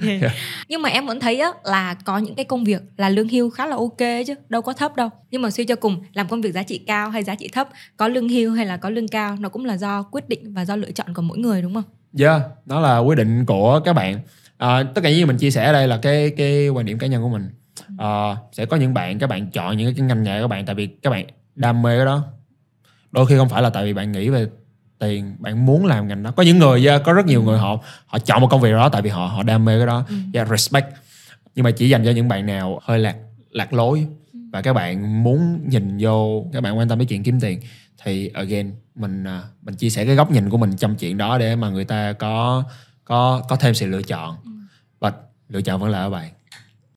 [0.20, 0.32] Yeah.
[0.68, 3.50] nhưng mà em vẫn thấy á là có những cái công việc là lương hưu
[3.50, 5.08] khá là ok chứ đâu có thấp đâu.
[5.30, 7.68] Nhưng mà suy cho cùng làm công việc giá trị cao hay giá trị thấp
[7.96, 10.64] có lương hưu hay là có lương cao nó cũng là do quyết định và
[10.64, 11.84] do lựa chọn của mỗi người đúng không?
[12.12, 14.20] Dạ yeah, đó là quyết định của các bạn.
[14.58, 16.98] À, tất cả những gì mình chia sẻ ở đây là cái cái quan điểm
[16.98, 17.50] cá nhân của mình.
[17.98, 20.74] À, sẽ có những bạn các bạn chọn những cái ngành nghề các bạn tại
[20.74, 22.24] vì các bạn đam mê cái đó
[23.12, 24.46] đôi khi không phải là tại vì bạn nghĩ về
[24.98, 26.32] tiền bạn muốn làm ngành đó.
[26.36, 29.02] Có những người có rất nhiều người họ họ chọn một công việc đó tại
[29.02, 30.04] vì họ họ đam mê cái đó.
[30.08, 30.14] Ừ.
[30.34, 30.86] yeah, respect.
[31.54, 33.16] Nhưng mà chỉ dành cho những bạn nào hơi lạc
[33.50, 34.06] lạc lối.
[34.52, 37.60] Và các bạn muốn nhìn vô các bạn quan tâm đến chuyện kiếm tiền
[38.04, 41.38] thì again mình à, mình chia sẻ cái góc nhìn của mình trong chuyện đó
[41.38, 42.64] để mà người ta có
[43.04, 44.36] có có thêm sự lựa chọn.
[44.98, 45.12] Và
[45.48, 46.30] lựa chọn vẫn là ở bạn